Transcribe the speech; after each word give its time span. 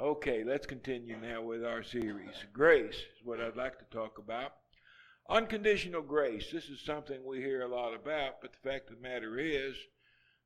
Okay, 0.00 0.44
let's 0.44 0.64
continue 0.64 1.18
now 1.20 1.42
with 1.42 1.62
our 1.62 1.82
series. 1.82 2.32
Grace 2.54 2.94
is 2.94 3.22
what 3.22 3.38
I'd 3.38 3.54
like 3.54 3.78
to 3.80 3.84
talk 3.94 4.16
about. 4.16 4.52
Unconditional 5.28 6.00
grace. 6.00 6.46
This 6.50 6.70
is 6.70 6.80
something 6.80 7.22
we 7.22 7.42
hear 7.42 7.60
a 7.60 7.68
lot 7.68 7.94
about, 7.94 8.40
but 8.40 8.50
the 8.52 8.70
fact 8.70 8.88
of 8.88 8.96
the 8.96 9.02
matter 9.02 9.38
is, 9.38 9.74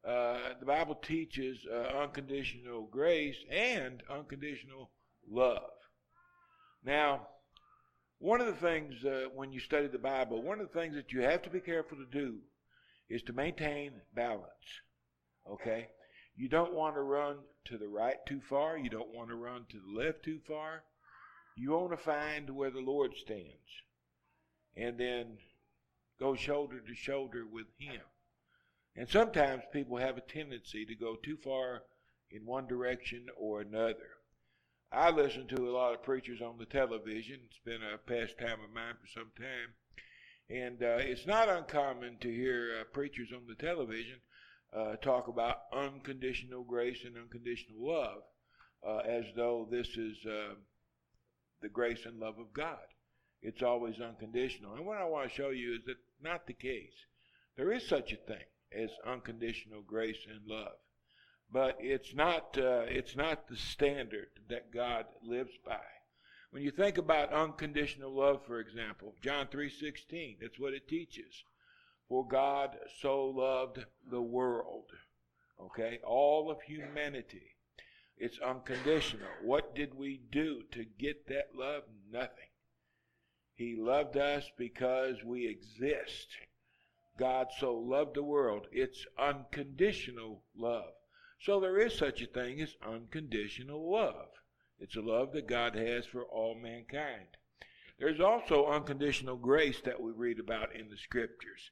uh, 0.05 0.55
the 0.59 0.67
Bible 0.67 0.97
teaches 0.97 1.59
uh, 1.73 1.97
unconditional 1.99 2.89
grace 2.91 3.37
and 3.49 4.03
unconditional 4.11 4.91
love. 5.31 5.71
Now, 6.85 7.29
one 8.19 8.41
of 8.41 8.49
the 8.49 8.55
things 8.55 9.05
uh, 9.05 9.27
when 9.37 9.53
you 9.53 9.61
study 9.61 9.87
the 9.87 9.99
Bible, 9.99 10.43
one 10.43 10.59
of 10.59 10.67
the 10.73 10.81
things 10.81 10.97
that 10.97 11.13
you 11.13 11.21
have 11.21 11.43
to 11.43 11.51
be 11.51 11.61
careful 11.61 11.97
to 11.99 12.07
do 12.11 12.39
is 13.09 13.23
to 13.23 13.33
maintain 13.33 13.93
balance. 14.17 14.81
Okay? 15.49 15.87
You 16.37 16.49
don't 16.49 16.75
want 16.75 16.97
to 16.97 17.03
run 17.03 17.39
to 17.67 17.79
the 17.79 17.89
right 17.89 18.17
too 18.27 18.41
far. 18.41 18.77
You 18.77 18.91
don't 18.91 19.15
want 19.15 19.29
to 19.29 19.37
run 19.37 19.67
to 19.71 19.79
the 19.79 19.99
left 19.99 20.25
too 20.25 20.41
far. 20.47 20.83
You 21.57 21.71
want 21.71 21.93
to 21.93 21.97
find 21.97 22.51
where 22.51 22.71
the 22.71 22.81
Lord 22.81 23.15
stands 23.17 23.83
and 24.77 24.99
then 24.99 25.39
go 26.19 26.35
shoulder 26.35 26.81
to 26.81 26.95
shoulder 26.95 27.45
with 27.47 27.67
Him. 27.79 28.01
And 28.97 29.09
sometimes 29.09 29.63
people 29.73 29.97
have 29.97 30.17
a 30.17 30.21
tendency 30.21 30.85
to 30.87 30.95
go 30.95 31.17
too 31.17 31.37
far 31.37 31.83
in 32.31 32.47
one 32.47 32.67
direction 32.67 33.27
or 33.37 33.61
another. 33.61 34.11
I 34.91 35.11
listen 35.11 35.47
to 35.49 35.69
a 35.69 35.75
lot 35.75 35.95
of 35.95 36.03
preachers 36.03 36.41
on 36.41 36.59
the 36.59 36.67
television. 36.67 37.41
It's 37.47 37.59
been 37.65 37.83
a 37.83 37.99
pastime 37.99 38.61
of 38.65 38.73
mine 38.73 38.95
for 39.01 39.09
some 39.09 39.31
time. 39.37 39.75
And 40.51 40.83
uh, 40.83 40.99
it's 41.01 41.27
not 41.27 41.49
uncommon 41.49 42.19
to 42.21 42.33
hear 42.33 42.79
uh, 42.81 42.85
preachers 42.93 43.31
on 43.35 43.47
the 43.49 43.55
television 43.55 44.21
uh, 44.77 44.97
talk 44.97 45.29
about 45.29 45.57
unconditional 45.73 46.65
grace 46.65 46.99
and 47.05 47.17
unconditional 47.17 47.87
love 47.87 48.23
uh, 48.87 48.99
as 48.99 49.25
though 49.37 49.69
this 49.71 49.89
is 49.97 50.17
uh, 50.27 50.55
the 51.63 51.69
grace 51.69 52.05
and 52.05 52.19
love 52.19 52.39
of 52.39 52.53
God. 52.53 52.79
It's 53.43 53.63
always 53.63 54.01
unconditional. 54.01 54.75
And 54.75 54.87
what 54.87 54.99
I 54.99 55.05
want 55.05 55.29
to 55.29 55.35
show 55.35 55.51
you 55.51 55.75
is 55.75 55.85
that 55.87 55.97
not 56.23 56.47
the 56.47 56.55
case. 56.55 56.95
There 57.57 57.73
is 57.73 57.87
such 57.89 58.13
a 58.13 58.17
thing 58.17 58.45
as 58.73 58.91
unconditional 59.07 59.83
grace 59.83 60.27
and 60.29 60.41
love, 60.47 60.77
but 61.53 61.77
it's 61.79 62.15
not 62.15 62.57
uh, 62.59 62.85
it's 62.89 63.15
not 63.15 63.49
the 63.49 63.57
standard 63.57 64.29
that 64.49 64.73
God 64.73 65.07
lives 65.23 65.53
by. 65.65 65.81
When 66.51 66.63
you 66.63 66.71
think 66.71 66.99
about 66.99 67.33
unconditional 67.33 68.15
love, 68.15 68.45
for 68.47 68.61
example, 68.61 69.15
John 69.23 69.47
3:16, 69.49 70.39
that's 70.41 70.59
what 70.59 70.73
it 70.73 70.89
teaches. 70.89 71.45
For 72.09 72.27
God 72.27 72.77
so 73.01 73.25
loved 73.25 73.85
the 74.11 74.23
world, 74.23 74.91
okay, 75.61 75.99
all 76.05 76.51
of 76.51 76.61
humanity. 76.63 77.57
It's 78.17 78.39
unconditional. 78.39 79.29
What 79.43 79.75
did 79.75 79.95
we 79.95 80.21
do 80.31 80.63
to 80.73 80.85
get 80.85 81.27
that 81.29 81.55
love? 81.55 81.85
Nothing. 82.11 82.51
He 83.55 83.75
loved 83.77 84.17
us 84.17 84.51
because 84.57 85.25
we 85.25 85.47
exist. 85.47 86.29
God 87.19 87.49
so 87.59 87.75
loved 87.75 88.15
the 88.15 88.23
world. 88.23 88.67
It's 88.71 89.07
unconditional 89.19 90.43
love. 90.57 90.95
So 91.41 91.61
there 91.61 91.79
is 91.79 91.97
such 91.97 92.21
a 92.21 92.27
thing 92.27 92.61
as 92.61 92.77
unconditional 92.83 93.91
love. 93.91 94.29
It's 94.79 94.97
a 94.97 95.01
love 95.01 95.33
that 95.33 95.47
God 95.47 95.75
has 95.75 96.07
for 96.07 96.25
all 96.25 96.55
mankind. 96.55 97.37
There's 97.99 98.21
also 98.21 98.67
unconditional 98.67 99.37
grace 99.37 99.81
that 99.83 100.01
we 100.01 100.11
read 100.11 100.41
about 100.41 100.75
in 100.75 100.91
the 100.91 100.97
scriptures. 100.97 101.71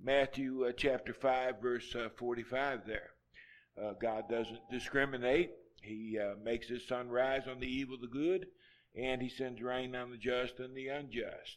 Matthew 0.00 0.64
uh, 0.64 0.72
chapter 0.76 1.12
5, 1.12 1.60
verse 1.60 1.94
uh, 1.94 2.08
45 2.16 2.86
there. 2.86 3.10
Uh, 3.80 3.92
God 4.00 4.28
doesn't 4.28 4.70
discriminate. 4.70 5.50
He 5.82 6.18
uh, 6.18 6.34
makes 6.42 6.68
his 6.68 6.86
sun 6.86 7.08
rise 7.08 7.48
on 7.48 7.60
the 7.60 7.66
evil, 7.66 7.96
the 8.00 8.06
good, 8.06 8.46
and 8.94 9.22
he 9.22 9.28
sends 9.28 9.62
rain 9.62 9.96
on 9.96 10.10
the 10.10 10.16
just 10.16 10.58
and 10.58 10.76
the 10.76 10.88
unjust. 10.88 11.56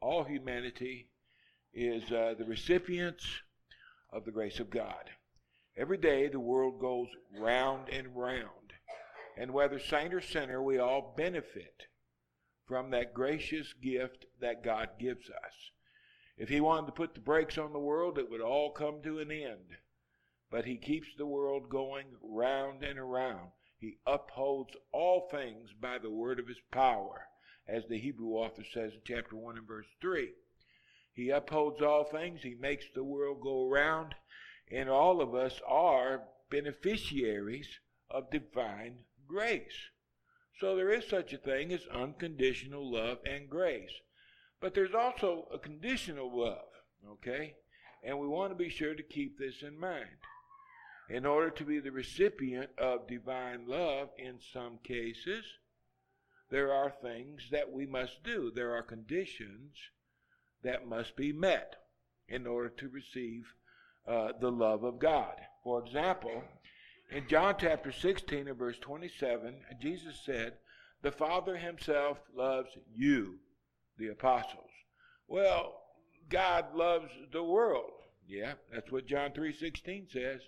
All 0.00 0.24
humanity 0.24 1.08
is 1.72 2.10
uh, 2.12 2.34
the 2.38 2.44
recipients 2.44 3.24
of 4.12 4.24
the 4.24 4.30
grace 4.30 4.60
of 4.60 4.70
God. 4.70 5.10
Every 5.76 5.98
day 5.98 6.28
the 6.28 6.40
world 6.40 6.80
goes 6.80 7.08
round 7.38 7.88
and 7.88 8.16
round, 8.16 8.72
and 9.36 9.52
whether 9.52 9.78
saint 9.78 10.14
or 10.14 10.20
sinner, 10.20 10.62
we 10.62 10.78
all 10.78 11.14
benefit 11.16 11.86
from 12.66 12.90
that 12.90 13.14
gracious 13.14 13.72
gift 13.74 14.26
that 14.40 14.64
God 14.64 14.90
gives 14.98 15.28
us. 15.28 15.70
If 16.36 16.50
he 16.50 16.60
wanted 16.60 16.86
to 16.86 16.92
put 16.92 17.14
the 17.14 17.20
brakes 17.20 17.56
on 17.56 17.72
the 17.72 17.78
world, 17.78 18.18
it 18.18 18.30
would 18.30 18.42
all 18.42 18.70
come 18.70 19.00
to 19.02 19.18
an 19.20 19.30
end. 19.30 19.78
But 20.50 20.66
he 20.66 20.76
keeps 20.76 21.08
the 21.16 21.26
world 21.26 21.70
going 21.70 22.06
round 22.22 22.84
and 22.84 22.98
around. 22.98 23.52
He 23.78 23.98
upholds 24.06 24.76
all 24.92 25.28
things 25.28 25.72
by 25.72 25.98
the 25.98 26.10
word 26.10 26.38
of 26.38 26.46
his 26.46 26.60
power, 26.70 27.28
as 27.66 27.86
the 27.86 27.98
Hebrew 27.98 28.32
author 28.32 28.64
says 28.64 28.92
in 28.92 29.00
chapter 29.04 29.36
1 29.36 29.58
and 29.58 29.66
verse 29.66 29.86
3. 30.00 30.34
He 31.12 31.30
upholds 31.30 31.80
all 31.80 32.04
things, 32.04 32.42
he 32.42 32.54
makes 32.54 32.84
the 32.94 33.04
world 33.04 33.40
go 33.40 33.66
round, 33.66 34.14
and 34.70 34.90
all 34.90 35.22
of 35.22 35.34
us 35.34 35.60
are 35.66 36.28
beneficiaries 36.50 37.80
of 38.10 38.30
divine 38.30 39.04
grace. 39.26 39.90
So 40.60 40.76
there 40.76 40.90
is 40.90 41.08
such 41.08 41.32
a 41.32 41.38
thing 41.38 41.72
as 41.72 41.86
unconditional 41.86 42.90
love 42.90 43.18
and 43.24 43.48
grace. 43.48 43.92
But 44.66 44.74
there's 44.74 44.96
also 44.96 45.46
a 45.54 45.60
conditional 45.60 46.28
love, 46.36 46.66
okay? 47.08 47.54
And 48.02 48.18
we 48.18 48.26
want 48.26 48.50
to 48.50 48.56
be 48.56 48.68
sure 48.68 48.96
to 48.96 49.02
keep 49.04 49.38
this 49.38 49.62
in 49.62 49.78
mind. 49.78 50.18
In 51.08 51.24
order 51.24 51.50
to 51.50 51.64
be 51.64 51.78
the 51.78 51.92
recipient 51.92 52.70
of 52.76 53.06
divine 53.06 53.68
love, 53.68 54.08
in 54.18 54.40
some 54.52 54.78
cases, 54.82 55.44
there 56.50 56.72
are 56.72 56.90
things 56.90 57.42
that 57.52 57.70
we 57.70 57.86
must 57.86 58.24
do. 58.24 58.50
There 58.52 58.74
are 58.74 58.82
conditions 58.82 59.76
that 60.64 60.88
must 60.88 61.14
be 61.14 61.32
met 61.32 61.76
in 62.28 62.44
order 62.44 62.70
to 62.70 62.88
receive 62.88 63.44
uh, 64.04 64.32
the 64.40 64.50
love 64.50 64.82
of 64.82 64.98
God. 64.98 65.36
For 65.62 65.80
example, 65.80 66.42
in 67.12 67.28
John 67.28 67.54
chapter 67.56 67.92
16 67.92 68.48
and 68.48 68.58
verse 68.58 68.80
27, 68.80 69.54
Jesus 69.80 70.18
said, 70.26 70.54
The 71.02 71.12
Father 71.12 71.56
himself 71.56 72.18
loves 72.34 72.70
you 72.92 73.38
the 73.98 74.08
apostles. 74.08 74.70
Well, 75.28 75.82
God 76.28 76.74
loves 76.74 77.10
the 77.32 77.42
world. 77.42 77.92
Yeah, 78.28 78.54
that's 78.72 78.90
what 78.90 79.06
John 79.06 79.32
3:16 79.32 80.08
says. 80.10 80.40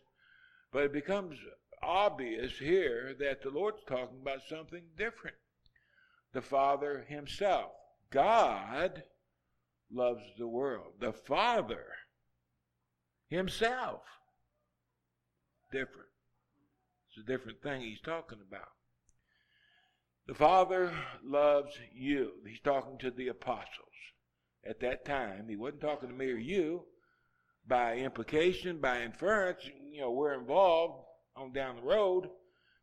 But 0.73 0.85
it 0.85 0.93
becomes 0.93 1.39
obvious 1.83 2.59
here 2.59 3.15
that 3.19 3.43
the 3.43 3.51
Lord's 3.51 3.85
talking 3.85 4.21
about 4.21 4.43
something 4.49 4.85
different. 4.97 5.37
The 6.33 6.43
Father 6.43 7.05
himself, 7.09 7.73
God 8.11 9.05
loves 9.91 10.25
the 10.37 10.49
world. 10.49 10.95
The 11.01 11.13
Father 11.13 11.87
himself 13.29 14.03
different. 15.71 16.09
It's 17.09 17.19
a 17.19 17.27
different 17.27 17.63
thing 17.63 17.81
he's 17.81 18.01
talking 18.01 18.39
about. 18.47 18.73
The 20.29 20.35
Father 20.35 20.93
loves 21.25 21.75
you. 21.91 22.33
He's 22.47 22.61
talking 22.61 22.99
to 22.99 23.11
the 23.11 23.29
apostles. 23.29 23.89
At 24.63 24.79
that 24.81 25.07
time, 25.07 25.49
he 25.49 25.57
wasn't 25.57 25.81
talking 25.81 26.11
to 26.11 26.15
me 26.15 26.31
or 26.31 26.37
you. 26.37 26.85
By 27.67 27.97
implication, 27.97 28.79
by 28.79 29.01
inference, 29.01 29.65
you 29.91 30.03
know, 30.03 30.11
we're 30.11 30.39
involved 30.39 31.03
on 31.35 31.55
down 31.55 31.77
the 31.77 31.83
road. 31.83 32.29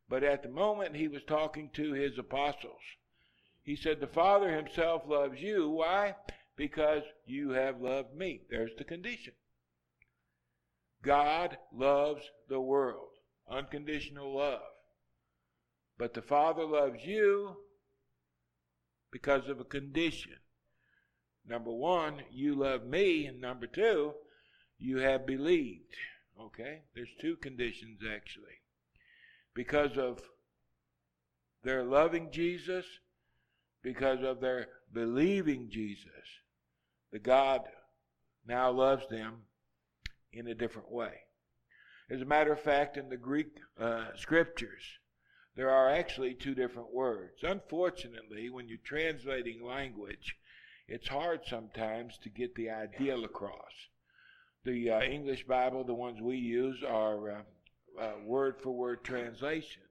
But 0.09 0.23
at 0.23 0.41
the 0.41 0.49
moment, 0.49 0.95
he 0.95 1.07
was 1.07 1.21
talking 1.23 1.69
to 1.75 1.93
his 1.93 2.17
apostles. 2.17 2.81
He 3.61 3.75
said, 3.75 3.99
The 3.99 4.07
Father 4.07 4.51
himself 4.51 5.03
loves 5.05 5.39
you. 5.39 5.69
Why? 5.69 6.15
Because 6.55 7.03
you 7.27 7.51
have 7.51 7.79
loved 7.79 8.15
me. 8.15 8.41
There's 8.49 8.75
the 8.75 8.83
condition. 8.83 9.33
God 11.03 11.59
loves 11.71 12.23
the 12.49 12.59
world. 12.59 13.09
Unconditional 13.47 14.35
love. 14.35 14.74
But 15.97 16.13
the 16.13 16.21
Father 16.21 16.65
loves 16.65 17.05
you 17.05 17.57
because 19.11 19.47
of 19.47 19.59
a 19.59 19.65
condition. 19.65 20.35
Number 21.47 21.71
one, 21.71 22.23
you 22.31 22.55
love 22.55 22.85
me. 22.85 23.27
And 23.27 23.39
number 23.39 23.67
two, 23.67 24.13
you 24.77 24.97
have 24.97 25.25
believed. 25.25 25.95
Okay? 26.39 26.81
There's 26.93 27.13
two 27.21 27.37
conditions 27.37 28.01
actually. 28.09 28.59
Because 29.53 29.97
of 29.97 30.21
their 31.63 31.83
loving 31.83 32.29
Jesus, 32.31 32.85
because 33.81 34.21
of 34.21 34.41
their 34.41 34.67
believing 34.91 35.69
Jesus, 35.69 36.09
the 37.11 37.19
God 37.19 37.61
now 38.45 38.71
loves 38.71 39.07
them 39.09 39.43
in 40.33 40.47
a 40.47 40.55
different 40.55 40.91
way. 40.91 41.13
As 42.09 42.21
a 42.21 42.25
matter 42.25 42.51
of 42.51 42.59
fact, 42.59 42.97
in 42.97 43.09
the 43.09 43.17
Greek 43.17 43.47
uh, 43.79 44.07
scriptures, 44.15 44.83
there 45.55 45.69
are 45.69 45.89
actually 45.89 46.33
two 46.33 46.53
different 46.53 46.93
words. 46.93 47.43
Unfortunately, 47.43 48.49
when 48.49 48.67
you're 48.67 48.77
translating 48.83 49.63
language, 49.63 50.35
it's 50.87 51.07
hard 51.07 51.41
sometimes 51.47 52.17
to 52.19 52.29
get 52.29 52.55
the 52.55 52.69
ideal 52.69 53.23
across. 53.23 53.71
The 54.65 54.91
uh, 54.91 55.01
English 55.01 55.45
Bible, 55.45 55.83
the 55.83 55.93
ones 55.93 56.21
we 56.21 56.37
use, 56.37 56.83
are 56.83 57.31
uh, 57.31 57.41
uh, 57.99 58.13
word 58.23 58.55
for 58.61 58.71
word 58.71 59.03
translation. 59.03 59.83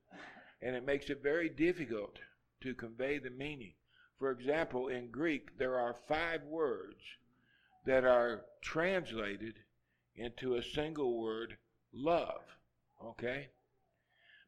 and 0.63 0.77
it 0.77 0.85
makes 0.85 1.09
it 1.11 1.23
very 1.23 1.49
difficult 1.49 2.19
to 2.61 2.75
convey 2.75 3.19
the 3.19 3.31
meaning. 3.31 3.75
For 4.19 4.31
example, 4.31 4.89
in 4.89 5.11
Greek, 5.11 5.59
there 5.59 5.79
are 5.79 5.97
five 6.09 6.43
words 6.45 7.03
that 7.87 8.05
are 8.05 8.45
translated 8.63 9.55
into 10.15 10.55
a 10.55 10.63
single 10.63 11.21
word, 11.21 11.57
love. 11.93 12.43
Okay? 13.03 13.49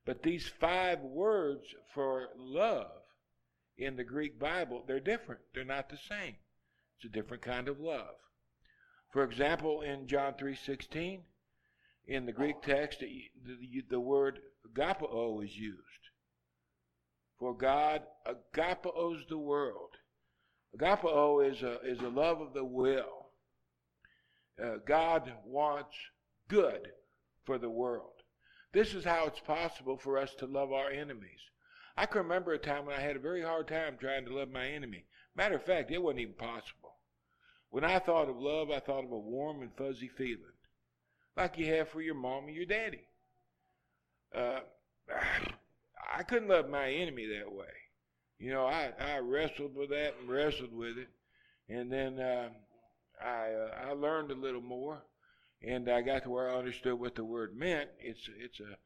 But 0.06 0.22
these 0.22 0.46
five 0.60 1.00
words 1.00 1.66
for 1.92 2.28
love 2.36 3.02
in 3.76 3.96
the 3.96 4.04
Greek 4.04 4.38
Bible, 4.38 4.84
they're 4.86 5.00
different. 5.00 5.40
They're 5.52 5.64
not 5.64 5.90
the 5.90 5.98
same. 6.08 6.36
It's 6.96 7.06
a 7.06 7.08
different 7.08 7.42
kind 7.42 7.68
of 7.68 7.80
love. 7.80 8.14
For 9.12 9.24
example, 9.24 9.82
in 9.82 10.06
John 10.06 10.34
3:16, 10.34 11.24
in 12.06 12.24
the 12.24 12.32
Greek 12.32 12.62
text, 12.62 13.00
the, 13.00 13.30
the, 13.44 13.84
the 13.90 14.00
word 14.00 14.40
agapao 14.64 15.44
is 15.44 15.56
used. 15.56 15.82
For 17.38 17.54
God 17.54 18.02
agapaos 18.26 19.26
the 19.28 19.38
world. 19.38 19.90
Agapao 20.76 21.50
is 21.50 21.62
a, 21.62 21.80
is 21.80 22.00
a 22.00 22.08
love 22.08 22.40
of 22.40 22.54
the 22.54 22.64
will. 22.64 23.32
Uh, 24.62 24.76
God 24.86 25.32
wants 25.44 25.96
good 26.48 26.92
for 27.44 27.58
the 27.58 27.70
world. 27.70 28.15
This 28.76 28.92
is 28.92 29.06
how 29.06 29.24
it's 29.24 29.40
possible 29.40 29.96
for 29.96 30.18
us 30.18 30.34
to 30.34 30.44
love 30.44 30.70
our 30.70 30.90
enemies. 30.90 31.40
I 31.96 32.04
can 32.04 32.20
remember 32.20 32.52
a 32.52 32.58
time 32.58 32.84
when 32.84 32.94
I 32.94 33.00
had 33.00 33.16
a 33.16 33.18
very 33.18 33.40
hard 33.40 33.68
time 33.68 33.96
trying 33.98 34.26
to 34.26 34.36
love 34.36 34.50
my 34.50 34.68
enemy. 34.68 35.06
Matter 35.34 35.54
of 35.54 35.64
fact, 35.64 35.90
it 35.90 35.96
wasn't 35.96 36.20
even 36.20 36.34
possible. 36.34 36.92
When 37.70 37.84
I 37.84 37.98
thought 37.98 38.28
of 38.28 38.36
love, 38.36 38.70
I 38.70 38.80
thought 38.80 39.04
of 39.04 39.12
a 39.12 39.18
warm 39.18 39.62
and 39.62 39.74
fuzzy 39.78 40.10
feeling, 40.18 40.58
like 41.38 41.56
you 41.56 41.72
have 41.74 41.88
for 41.88 42.02
your 42.02 42.16
mom 42.16 42.48
or 42.48 42.50
your 42.50 42.66
daddy. 42.66 43.00
Uh, 44.34 44.60
I 46.14 46.22
couldn't 46.24 46.48
love 46.48 46.68
my 46.68 46.90
enemy 46.90 47.26
that 47.28 47.50
way. 47.50 47.72
You 48.38 48.50
know, 48.50 48.66
I, 48.66 48.92
I 49.00 49.20
wrestled 49.20 49.74
with 49.74 49.88
that 49.88 50.16
and 50.20 50.28
wrestled 50.28 50.74
with 50.74 50.98
it, 50.98 51.08
and 51.70 51.90
then 51.90 52.20
uh, 52.20 52.50
I 53.24 53.52
uh, 53.54 53.88
I 53.88 53.92
learned 53.92 54.32
a 54.32 54.34
little 54.34 54.60
more, 54.60 55.02
and 55.62 55.88
I 55.88 56.02
got 56.02 56.24
to 56.24 56.30
where 56.30 56.50
I 56.50 56.58
understood 56.58 56.98
what 56.98 57.14
the 57.14 57.24
word 57.24 57.56
meant. 57.56 57.90
It's 57.98 58.28
it's 58.38 58.60
a 58.60 58.76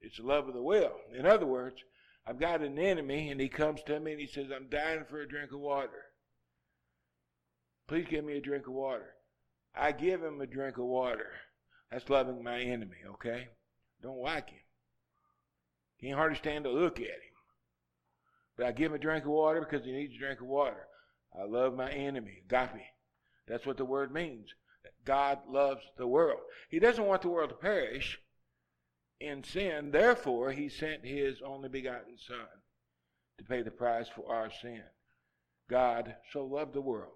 it's 0.00 0.18
love 0.18 0.48
of 0.48 0.54
the 0.54 0.62
will. 0.62 0.92
In 1.16 1.26
other 1.26 1.46
words, 1.46 1.82
I've 2.26 2.40
got 2.40 2.60
an 2.60 2.78
enemy, 2.78 3.30
and 3.30 3.40
he 3.40 3.48
comes 3.48 3.82
to 3.84 4.00
me 4.00 4.12
and 4.12 4.20
he 4.20 4.26
says, 4.26 4.50
"I'm 4.54 4.68
dying 4.68 5.04
for 5.08 5.20
a 5.20 5.28
drink 5.28 5.52
of 5.52 5.60
water. 5.60 6.04
Please 7.86 8.06
give 8.08 8.24
me 8.24 8.36
a 8.36 8.40
drink 8.40 8.66
of 8.66 8.72
water." 8.72 9.14
I 9.76 9.90
give 9.92 10.22
him 10.22 10.40
a 10.40 10.46
drink 10.46 10.78
of 10.78 10.84
water. 10.84 11.32
That's 11.90 12.08
loving 12.08 12.42
my 12.44 12.60
enemy. 12.60 12.98
Okay, 13.14 13.48
don't 14.02 14.20
like 14.20 14.50
him. 14.50 14.60
Can't 16.00 16.14
hardly 16.14 16.38
stand 16.38 16.64
to 16.64 16.70
look 16.70 16.98
at 17.00 17.06
him. 17.06 17.34
But 18.56 18.66
I 18.66 18.72
give 18.72 18.92
him 18.92 18.96
a 18.96 19.00
drink 19.00 19.24
of 19.24 19.30
water 19.30 19.60
because 19.60 19.84
he 19.84 19.92
needs 19.92 20.14
a 20.14 20.18
drink 20.18 20.40
of 20.40 20.46
water. 20.46 20.86
I 21.36 21.44
love 21.44 21.74
my 21.74 21.90
enemy, 21.90 22.42
agape. 22.44 22.82
That's 23.48 23.66
what 23.66 23.76
the 23.76 23.84
word 23.84 24.12
means. 24.12 24.54
God 25.04 25.40
loves 25.48 25.84
the 25.96 26.06
world. 26.06 26.40
He 26.68 26.78
doesn't 26.78 27.04
want 27.04 27.22
the 27.22 27.28
world 27.28 27.50
to 27.50 27.56
perish 27.56 28.18
in 29.20 29.44
sin. 29.44 29.90
Therefore, 29.90 30.52
he 30.52 30.68
sent 30.68 31.04
his 31.04 31.40
only 31.44 31.68
begotten 31.68 32.16
Son 32.18 32.46
to 33.38 33.44
pay 33.44 33.62
the 33.62 33.70
price 33.70 34.08
for 34.08 34.34
our 34.34 34.50
sin. 34.50 34.82
God 35.68 36.16
so 36.32 36.44
loved 36.44 36.74
the 36.74 36.80
world. 36.80 37.12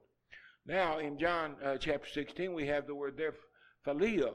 Now, 0.67 0.99
in 0.99 1.19
John 1.19 1.57
uh, 1.65 1.77
chapter 1.79 2.09
16, 2.09 2.53
we 2.53 2.67
have 2.67 2.87
the 2.87 2.95
word 2.95 3.17
there, 3.17 3.35
phileo, 3.87 4.35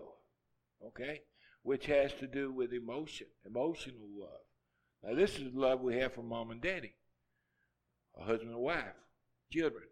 okay, 0.88 1.22
which 1.62 1.86
has 1.86 2.12
to 2.14 2.28
do 2.28 2.52
with 2.52 2.74
emotion, 2.74 3.28
emotional 3.46 4.08
love. 4.18 4.42
Now, 5.04 5.16
this 5.16 5.38
is 5.38 5.54
love 5.54 5.82
we 5.82 5.98
have 5.98 6.14
for 6.14 6.24
mom 6.24 6.52
and 6.52 6.62
daddy, 6.62 6.94
a 8.18 8.24
husband 8.24 8.52
and 8.52 8.60
wife, 8.60 8.96
children. 9.52 9.84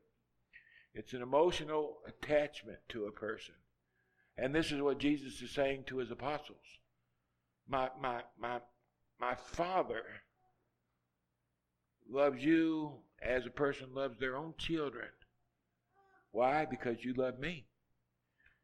It's 0.93 1.13
an 1.13 1.21
emotional 1.21 1.99
attachment 2.07 2.79
to 2.89 3.05
a 3.05 3.11
person. 3.11 3.55
And 4.37 4.53
this 4.53 4.71
is 4.71 4.81
what 4.81 4.99
Jesus 4.99 5.41
is 5.41 5.51
saying 5.51 5.85
to 5.87 5.97
his 5.97 6.11
apostles. 6.11 6.57
My, 7.67 7.89
my, 8.01 8.21
my, 8.39 8.59
my 9.19 9.35
Father 9.35 10.03
loves 12.09 12.43
you 12.43 12.93
as 13.21 13.45
a 13.45 13.51
person 13.51 13.93
loves 13.93 14.19
their 14.19 14.35
own 14.35 14.53
children. 14.57 15.07
Why? 16.31 16.65
Because 16.65 17.03
you 17.03 17.13
love 17.13 17.39
me. 17.39 17.67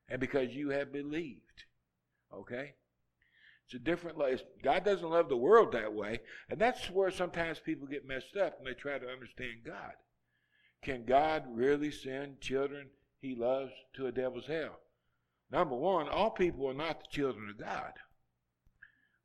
And 0.10 0.20
because 0.20 0.54
you 0.54 0.70
have 0.70 0.92
believed. 0.92 1.64
Okay? 2.34 2.74
It's 3.66 3.74
a 3.74 3.80
different 3.80 4.18
life. 4.18 4.42
God 4.64 4.86
doesn't 4.86 5.10
love 5.10 5.28
the 5.28 5.38
world 5.38 5.74
that 5.74 5.94
way. 5.94 6.22
And 6.50 6.60
that's 6.60 6.90
where 6.90 7.12
sometimes 7.12 7.60
people 7.60 7.88
get 7.88 8.08
messed 8.08 8.38
up 8.38 8.58
when 8.58 8.72
they 8.72 8.80
try 8.80 8.98
to 8.98 9.10
understand 9.10 9.66
God. 9.66 9.94
Can 10.82 11.06
God 11.06 11.44
really 11.50 11.92
send 11.92 12.42
children 12.42 12.88
he 13.20 13.36
loves 13.36 13.72
to 13.96 14.08
a 14.08 14.12
devil's 14.12 14.48
hell? 14.48 14.80
Number 15.52 15.76
one, 15.76 16.08
all 16.08 16.30
people 16.32 16.70
are 16.70 16.74
not 16.74 17.00
the 17.00 17.08
children 17.10 17.50
of 17.50 17.58
God. 17.58 17.94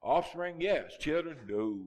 Offspring, 0.03 0.61
yes. 0.61 0.97
Children, 0.99 1.39
no. 1.49 1.81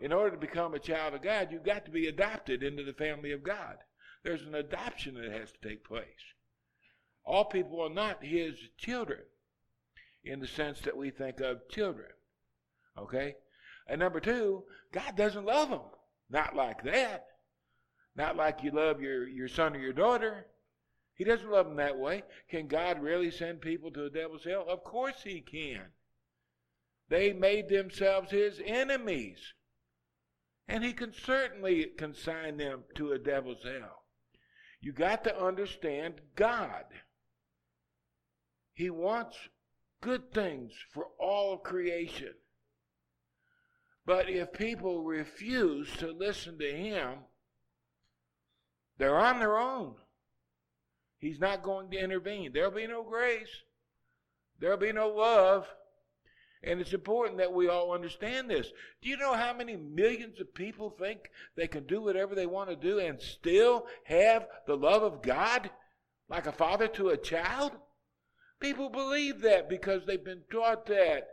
In 0.00 0.12
order 0.12 0.32
to 0.32 0.36
become 0.36 0.74
a 0.74 0.78
child 0.78 1.14
of 1.14 1.22
God, 1.22 1.48
you've 1.50 1.64
got 1.64 1.84
to 1.84 1.90
be 1.90 2.06
adopted 2.06 2.62
into 2.62 2.82
the 2.82 2.92
family 2.92 3.32
of 3.32 3.42
God. 3.42 3.76
There's 4.22 4.42
an 4.42 4.54
adoption 4.54 5.14
that 5.14 5.30
has 5.30 5.52
to 5.52 5.68
take 5.68 5.84
place. 5.84 6.06
All 7.24 7.44
people 7.44 7.80
are 7.80 7.90
not 7.90 8.24
his 8.24 8.54
children 8.76 9.20
in 10.24 10.40
the 10.40 10.46
sense 10.46 10.80
that 10.80 10.96
we 10.96 11.10
think 11.10 11.40
of 11.40 11.68
children. 11.68 12.08
Okay? 12.98 13.36
And 13.86 14.00
number 14.00 14.20
two, 14.20 14.64
God 14.92 15.16
doesn't 15.16 15.44
love 15.44 15.70
them. 15.70 15.80
Not 16.30 16.56
like 16.56 16.82
that. 16.84 17.26
Not 18.16 18.36
like 18.36 18.62
you 18.62 18.70
love 18.70 19.00
your, 19.00 19.26
your 19.28 19.48
son 19.48 19.74
or 19.74 19.80
your 19.80 19.92
daughter. 19.92 20.46
He 21.14 21.24
doesn't 21.24 21.50
love 21.50 21.66
them 21.66 21.76
that 21.76 21.98
way. 21.98 22.22
Can 22.48 22.66
God 22.66 23.02
really 23.02 23.30
send 23.30 23.60
people 23.60 23.90
to 23.92 24.02
the 24.02 24.10
devil's 24.10 24.44
hell? 24.44 24.66
Of 24.68 24.84
course 24.84 25.22
he 25.22 25.40
can. 25.40 25.82
They 27.08 27.32
made 27.32 27.68
themselves 27.68 28.30
his 28.30 28.60
enemies. 28.64 29.38
And 30.66 30.82
he 30.82 30.92
can 30.92 31.12
certainly 31.12 31.84
consign 31.98 32.56
them 32.56 32.84
to 32.94 33.12
a 33.12 33.18
devil's 33.18 33.62
hell. 33.62 34.04
You 34.80 34.92
got 34.92 35.24
to 35.24 35.38
understand 35.38 36.20
God. 36.36 36.84
He 38.72 38.90
wants 38.90 39.36
good 40.00 40.32
things 40.32 40.72
for 40.92 41.06
all 41.18 41.58
creation. 41.58 42.34
But 44.06 44.28
if 44.28 44.52
people 44.52 45.04
refuse 45.04 45.90
to 45.98 46.12
listen 46.12 46.58
to 46.58 46.70
him, 46.70 47.18
they're 48.98 49.18
on 49.18 49.40
their 49.40 49.58
own. 49.58 49.94
He's 51.18 51.40
not 51.40 51.62
going 51.62 51.90
to 51.90 51.98
intervene. 51.98 52.52
There'll 52.52 52.70
be 52.70 52.86
no 52.86 53.02
grace. 53.02 53.62
There'll 54.60 54.76
be 54.76 54.92
no 54.92 55.08
love. 55.08 55.66
And 56.62 56.80
it's 56.80 56.92
important 56.92 57.38
that 57.38 57.52
we 57.52 57.68
all 57.68 57.92
understand 57.92 58.48
this. 58.48 58.72
Do 59.02 59.08
you 59.08 59.16
know 59.16 59.34
how 59.34 59.52
many 59.52 59.76
millions 59.76 60.40
of 60.40 60.54
people 60.54 60.90
think 60.90 61.30
they 61.56 61.66
can 61.66 61.86
do 61.86 62.02
whatever 62.02 62.34
they 62.34 62.46
want 62.46 62.70
to 62.70 62.76
do 62.76 62.98
and 62.98 63.20
still 63.20 63.86
have 64.04 64.46
the 64.66 64.76
love 64.76 65.02
of 65.02 65.22
God 65.22 65.70
like 66.28 66.46
a 66.46 66.52
father 66.52 66.88
to 66.88 67.08
a 67.08 67.16
child? 67.16 67.72
People 68.60 68.88
believe 68.88 69.42
that 69.42 69.68
because 69.68 70.06
they've 70.06 70.24
been 70.24 70.44
taught 70.50 70.86
that. 70.86 71.28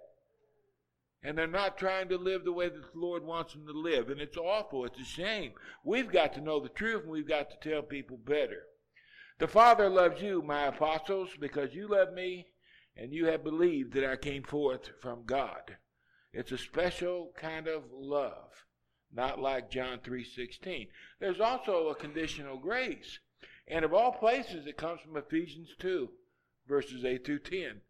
And 1.24 1.38
they're 1.38 1.48
not 1.48 1.78
trying 1.78 2.10
to 2.10 2.18
live 2.18 2.44
the 2.44 2.52
way 2.52 2.70
that 2.70 2.94
the 2.94 3.00
Lord 3.00 3.24
wants 3.24 3.54
them 3.54 3.66
to 3.68 3.74
live. 3.74 4.10
And 4.10 4.20
it's 4.20 4.38
awful. 4.38 4.86
It's 4.86 5.00
a 5.00 5.06
shame. 5.06 5.54
We've 5.84 6.12
got 6.12 6.34
to 6.34 6.42
know 6.42 6.60
the 6.60 6.70
truth 6.70 7.04
and 7.04 7.12
we've 7.12 7.28
got 7.28 7.52
to 7.52 7.70
tell 7.70 7.84
people 7.84 8.18
better. 8.18 8.64
The 9.38 9.48
Father 9.48 9.90
loves 9.90 10.22
you, 10.22 10.42
my 10.42 10.66
apostles, 10.66 11.30
because 11.40 11.74
you 11.74 11.88
love 11.88 12.14
me 12.14 12.48
and 12.96 13.14
you 13.14 13.28
have 13.28 13.44
believed 13.44 13.94
that 13.94 14.10
I 14.10 14.16
came 14.16 14.44
forth 14.44 14.90
from 15.00 15.24
God. 15.26 15.78
It's 16.34 16.52
a 16.52 16.58
special 16.58 17.34
kind 17.36 17.68
of 17.68 17.84
love, 17.92 18.66
not 19.12 19.40
like 19.40 19.70
John 19.70 20.00
3:16. 20.00 20.90
There's 21.20 21.40
also 21.40 21.90
a 21.90 21.96
conditional 21.96 22.58
grace. 22.58 23.20
And 23.68 23.86
of 23.86 23.94
all 23.94 24.12
places 24.12 24.66
it 24.66 24.78
comes 24.78 25.02
from 25.02 25.18
Ephesians 25.18 25.76
2 25.80 26.12
verses 26.68 27.04
8 27.04 27.26
through 27.26 27.40
10. 27.40 27.82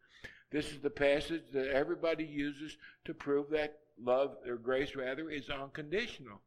This 0.51 0.71
is 0.71 0.81
the 0.81 0.89
passage 0.89 1.43
that 1.53 1.69
everybody 1.69 2.25
uses 2.25 2.77
to 3.05 3.13
prove 3.13 3.49
that 3.51 3.79
love, 3.97 4.35
or 4.45 4.57
grace 4.57 4.95
rather, 4.95 5.29
is 5.29 5.49
unconditional. 5.49 6.41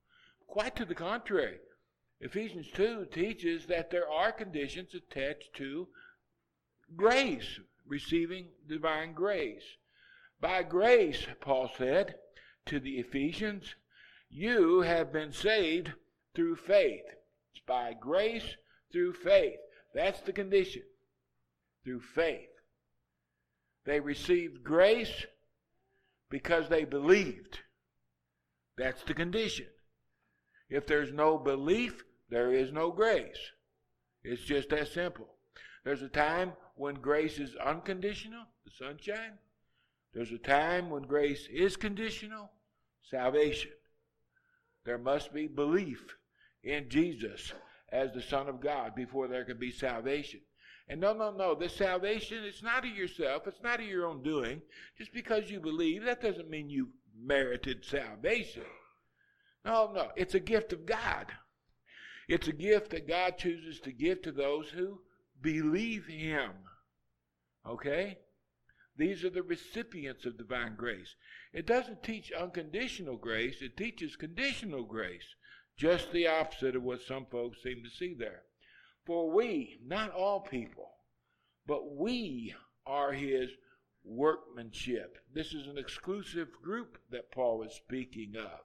Quite 0.47 0.77
to 0.77 0.85
the 0.85 0.95
contrary. 0.95 1.59
Ephesians 2.21 2.69
2 2.75 3.07
teaches 3.13 3.67
that 3.67 3.91
there 3.91 4.09
are 4.09 4.31
conditions 4.31 4.95
attached 4.95 5.55
to 5.55 5.89
grace, 6.97 7.61
receiving 7.87 8.49
divine 8.69 9.15
grace. 9.15 9.65
By 10.41 10.63
grace, 10.63 11.27
Paul 11.41 11.71
said 11.77 12.17
to 12.67 12.79
the 12.79 12.99
Ephesians, 12.99 13.75
you 14.29 14.81
have 14.81 15.13
been 15.13 15.33
saved 15.33 15.93
through 16.35 16.57
faith. 16.57 17.05
It's 17.53 17.65
by 17.67 17.95
grace 17.99 18.57
through 18.93 19.15
faith. 19.15 19.59
That's 19.95 20.21
the 20.21 20.33
condition 20.33 20.83
through 21.85 22.01
faith. 22.01 22.49
They 23.85 24.01
received 24.01 24.65
grace 24.65 25.27
because 26.31 26.69
they 26.69 26.85
believed. 26.85 27.61
That's 28.77 29.03
the 29.05 29.15
condition. 29.15 29.67
If 30.69 30.87
there's 30.87 31.13
no 31.13 31.39
belief, 31.39 32.03
there 32.31 32.53
is 32.53 32.73
no 32.73 32.91
grace. 32.91 33.39
It's 34.23 34.43
just 34.43 34.71
that 34.71 34.89
simple. 34.89 35.29
There's 35.85 36.03
a 36.03 36.09
time 36.09 36.55
when 36.77 36.95
grace 36.97 37.39
is 37.39 37.55
unconditional, 37.57 38.45
the 38.65 38.71
sunshine. 38.71 39.39
There's 40.15 40.33
a 40.33 40.39
time 40.39 40.91
when 40.91 41.03
grace 41.03 41.47
is 41.53 41.77
conditional, 41.77 42.51
salvation. 43.03 43.73
There 44.85 44.99
must 44.99 45.33
be 45.33 45.47
belief 45.47 46.17
in 46.63 46.89
Jesus 46.89 47.53
as 47.91 48.13
the 48.13 48.23
Son 48.23 48.49
of 48.49 48.61
God 48.61 48.95
before 48.95 49.29
there 49.29 49.45
can 49.45 49.59
be 49.59 49.71
salvation. 49.71 50.41
And 50.89 51.01
no, 51.01 51.15
no, 51.15 51.31
no, 51.31 51.55
this 51.55 51.77
salvation, 51.77 52.45
it's 52.45 52.63
not 52.63 52.85
of 52.85 52.91
yourself, 52.91 53.47
it's 53.47 53.63
not 53.63 53.81
of 53.81 53.87
your 53.87 54.07
own 54.07 54.23
doing. 54.23 54.61
Just 54.99 55.13
because 55.13 55.51
you 55.51 55.59
believe, 55.61 56.05
that 56.05 56.21
doesn't 56.21 56.51
mean 56.51 56.69
you 56.69 56.91
merited 57.19 57.85
salvation. 57.85 58.65
No, 59.65 59.91
no, 59.95 60.11
it's 60.15 60.35
a 60.35 60.41
gift 60.41 60.73
of 60.75 60.85
God. 60.85 61.27
It's 62.29 62.49
a 62.49 62.53
gift 62.53 62.91
that 62.91 63.09
God 63.09 63.39
chooses 63.39 63.81
to 63.81 63.93
give 63.93 64.23
to 64.23 64.33
those 64.33 64.69
who 64.69 65.01
believe 65.41 66.07
Him. 66.07 66.51
Okay? 67.67 68.19
These 68.97 69.25
are 69.25 69.31
the 69.31 69.43
recipients 69.43 70.25
of 70.27 70.39
divine 70.39 70.77
grace. 70.77 71.17
It 71.53 71.67
doesn't 71.67 72.03
teach 72.03 72.31
unconditional 72.31 73.17
grace, 73.17 73.63
it 73.63 73.77
teaches 73.77 74.17
conditional 74.17 74.85
grace. 74.85 75.35
Just 75.77 76.13
the 76.13 76.29
opposite 76.29 76.77
of 76.77 76.83
what 76.83 77.03
some 77.03 77.27
folks 77.27 77.63
seem 77.63 77.83
to 77.83 77.91
see 77.91 78.15
there. 78.15 78.43
For 79.07 79.31
we, 79.31 79.79
not 79.85 80.11
all 80.13 80.41
people, 80.41 80.91
but 81.67 81.95
we 81.95 82.55
are 82.87 83.13
his 83.13 83.51
workmanship. 84.05 85.19
This 85.33 85.53
is 85.53 85.67
an 85.67 85.79
exclusive 85.79 86.49
group 86.63 86.99
that 87.11 87.31
Paul 87.31 87.63
is 87.63 87.73
speaking 87.75 88.35
of. 88.37 88.61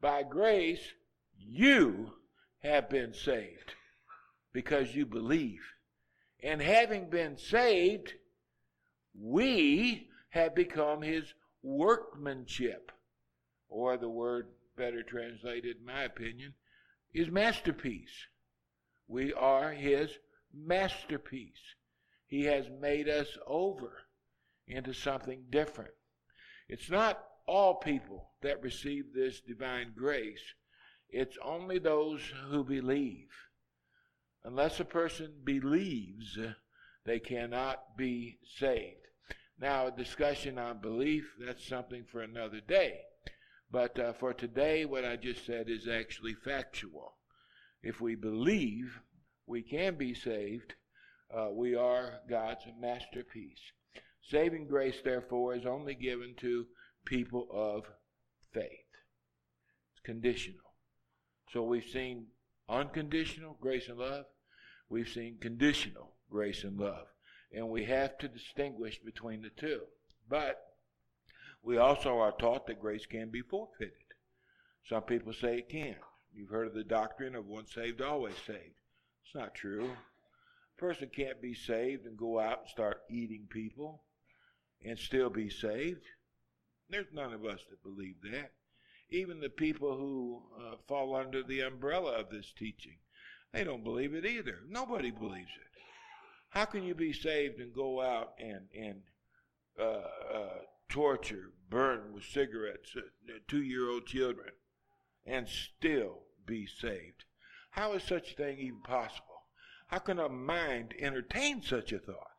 By 0.00 0.22
grace, 0.22 0.92
you 1.38 2.12
have 2.60 2.88
been 2.88 3.14
saved 3.14 3.74
because 4.52 4.94
you 4.94 5.06
believe. 5.06 5.62
And 6.42 6.60
having 6.60 7.10
been 7.10 7.36
saved, 7.36 8.12
we 9.14 10.08
have 10.30 10.54
become 10.54 11.02
his 11.02 11.34
workmanship, 11.62 12.92
or 13.68 13.96
the 13.96 14.08
word 14.08 14.48
better 14.76 15.02
translated, 15.02 15.78
in 15.78 15.86
my 15.86 16.04
opinion, 16.04 16.54
is 17.12 17.30
masterpiece. 17.30 18.26
We 19.08 19.32
are 19.32 19.72
his 19.72 20.10
masterpiece. 20.54 21.74
He 22.26 22.44
has 22.44 22.68
made 22.68 23.08
us 23.08 23.38
over 23.46 23.92
into 24.66 24.92
something 24.92 25.44
different. 25.50 25.94
It's 26.68 26.90
not 26.90 27.24
all 27.46 27.76
people 27.76 28.28
that 28.42 28.62
receive 28.62 29.14
this 29.14 29.40
divine 29.40 29.92
grace, 29.96 30.54
it's 31.08 31.38
only 31.42 31.78
those 31.78 32.20
who 32.50 32.62
believe. 32.62 33.30
Unless 34.44 34.78
a 34.78 34.84
person 34.84 35.32
believes, 35.42 36.38
they 37.04 37.18
cannot 37.18 37.96
be 37.96 38.38
saved. 38.58 39.06
Now, 39.58 39.86
a 39.86 39.90
discussion 39.90 40.58
on 40.58 40.80
belief, 40.80 41.32
that's 41.40 41.66
something 41.66 42.04
for 42.04 42.20
another 42.20 42.60
day. 42.60 43.00
But 43.70 43.98
uh, 43.98 44.12
for 44.12 44.32
today, 44.32 44.84
what 44.84 45.04
I 45.04 45.16
just 45.16 45.44
said 45.44 45.68
is 45.68 45.88
actually 45.88 46.34
factual. 46.34 47.17
If 47.82 48.00
we 48.00 48.14
believe 48.14 49.00
we 49.46 49.62
can 49.62 49.96
be 49.96 50.14
saved, 50.14 50.74
uh, 51.34 51.48
we 51.52 51.74
are 51.74 52.20
God's 52.28 52.64
masterpiece. 52.78 53.60
Saving 54.22 54.66
grace, 54.66 55.00
therefore, 55.02 55.54
is 55.54 55.64
only 55.64 55.94
given 55.94 56.34
to 56.38 56.66
people 57.04 57.48
of 57.50 57.84
faith. 58.52 58.70
It's 59.92 60.02
conditional. 60.04 60.74
So 61.52 61.62
we've 61.62 61.88
seen 61.88 62.26
unconditional 62.68 63.56
grace 63.60 63.88
and 63.88 63.98
love. 63.98 64.26
We've 64.88 65.08
seen 65.08 65.38
conditional 65.40 66.14
grace 66.30 66.64
and 66.64 66.78
love. 66.78 67.06
And 67.52 67.68
we 67.68 67.84
have 67.84 68.18
to 68.18 68.28
distinguish 68.28 68.98
between 68.98 69.42
the 69.42 69.50
two. 69.50 69.82
But 70.28 70.56
we 71.62 71.78
also 71.78 72.18
are 72.18 72.32
taught 72.32 72.66
that 72.66 72.80
grace 72.80 73.06
can 73.06 73.30
be 73.30 73.40
forfeited. 73.40 73.92
Some 74.88 75.02
people 75.02 75.32
say 75.32 75.58
it 75.58 75.68
can. 75.68 75.96
You've 76.38 76.50
heard 76.50 76.68
of 76.68 76.74
the 76.74 76.84
doctrine 76.84 77.34
of 77.34 77.48
once 77.48 77.74
saved, 77.74 78.00
always 78.00 78.36
saved. 78.46 78.76
It's 79.24 79.34
not 79.34 79.56
true. 79.56 79.90
A 79.90 80.80
person 80.80 81.10
can't 81.12 81.42
be 81.42 81.52
saved 81.52 82.06
and 82.06 82.16
go 82.16 82.38
out 82.38 82.60
and 82.60 82.68
start 82.68 83.02
eating 83.10 83.48
people 83.50 84.04
and 84.84 84.96
still 84.96 85.30
be 85.30 85.50
saved. 85.50 86.04
There's 86.88 87.12
none 87.12 87.32
of 87.32 87.44
us 87.44 87.58
that 87.68 87.82
believe 87.82 88.14
that. 88.30 88.52
Even 89.10 89.40
the 89.40 89.48
people 89.48 89.96
who 89.96 90.42
uh, 90.56 90.76
fall 90.86 91.16
under 91.16 91.42
the 91.42 91.62
umbrella 91.62 92.12
of 92.12 92.30
this 92.30 92.52
teaching, 92.56 92.98
they 93.52 93.64
don't 93.64 93.82
believe 93.82 94.14
it 94.14 94.24
either. 94.24 94.60
Nobody 94.68 95.10
believes 95.10 95.50
it. 95.60 95.80
How 96.50 96.66
can 96.66 96.84
you 96.84 96.94
be 96.94 97.12
saved 97.12 97.58
and 97.58 97.74
go 97.74 98.00
out 98.00 98.34
and 98.38 98.68
and 98.78 99.00
uh, 99.76 99.82
uh, 99.82 100.58
torture, 100.88 101.50
burn 101.68 102.12
with 102.14 102.24
cigarettes 102.24 102.94
uh, 102.96 103.32
two-year-old 103.48 104.06
children, 104.06 104.52
and 105.26 105.48
still 105.48 106.27
be 106.48 106.66
saved? 106.66 107.24
How 107.70 107.92
is 107.92 108.02
such 108.02 108.32
a 108.32 108.34
thing 108.34 108.58
even 108.58 108.80
possible? 108.80 109.44
How 109.86 109.98
can 109.98 110.18
a 110.18 110.28
mind 110.28 110.94
entertain 110.98 111.62
such 111.62 111.92
a 111.92 111.98
thought? 111.98 112.32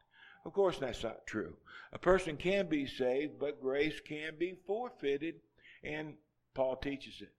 Of 0.44 0.54
course, 0.54 0.80
that's 0.80 1.04
not 1.04 1.28
true. 1.28 1.58
A 1.94 2.00
person 2.00 2.36
can 2.36 2.68
be 2.68 2.86
saved, 2.86 3.39
but 3.39 3.62
grace 3.62 4.00
can 4.01 4.38
be 4.38 4.56
forfeited, 4.66 5.42
and 5.84 6.18
Paul 6.54 6.75
teaches 6.75 7.22
it. 7.22 7.34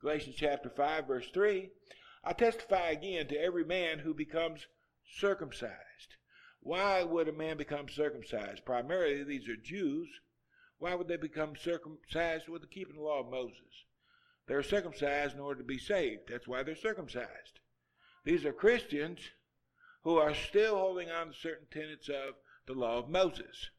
Galatians 0.00 0.36
chapter 0.36 0.68
5, 0.68 1.06
verse 1.06 1.30
3 1.30 1.70
I 2.24 2.32
testify 2.32 2.90
again 2.90 3.28
to 3.28 3.38
every 3.38 3.64
man 3.64 4.00
who 4.00 4.12
becomes 4.12 4.66
circumcised. 5.08 6.16
Why 6.60 7.04
would 7.04 7.28
a 7.28 7.32
man 7.32 7.56
become 7.56 7.88
circumcised? 7.88 8.64
Primarily, 8.64 9.22
these 9.22 9.48
are 9.48 9.56
Jews. 9.56 10.08
Why 10.78 10.96
would 10.96 11.06
they 11.06 11.16
become 11.16 11.54
circumcised? 11.54 12.48
With 12.48 12.62
the 12.62 12.68
keeping 12.68 12.96
the 12.96 13.02
law 13.02 13.20
of 13.20 13.30
Moses. 13.30 13.85
They're 14.46 14.62
circumcised 14.62 15.34
in 15.34 15.40
order 15.40 15.60
to 15.60 15.66
be 15.66 15.78
saved. 15.78 16.28
That's 16.28 16.46
why 16.46 16.62
they're 16.62 16.76
circumcised. 16.76 17.60
These 18.24 18.44
are 18.44 18.52
Christians 18.52 19.20
who 20.02 20.16
are 20.18 20.34
still 20.34 20.76
holding 20.76 21.10
on 21.10 21.28
to 21.28 21.34
certain 21.34 21.66
tenets 21.70 22.08
of 22.08 22.34
the 22.66 22.74
law 22.74 22.98
of 22.98 23.08
Moses. 23.08 23.70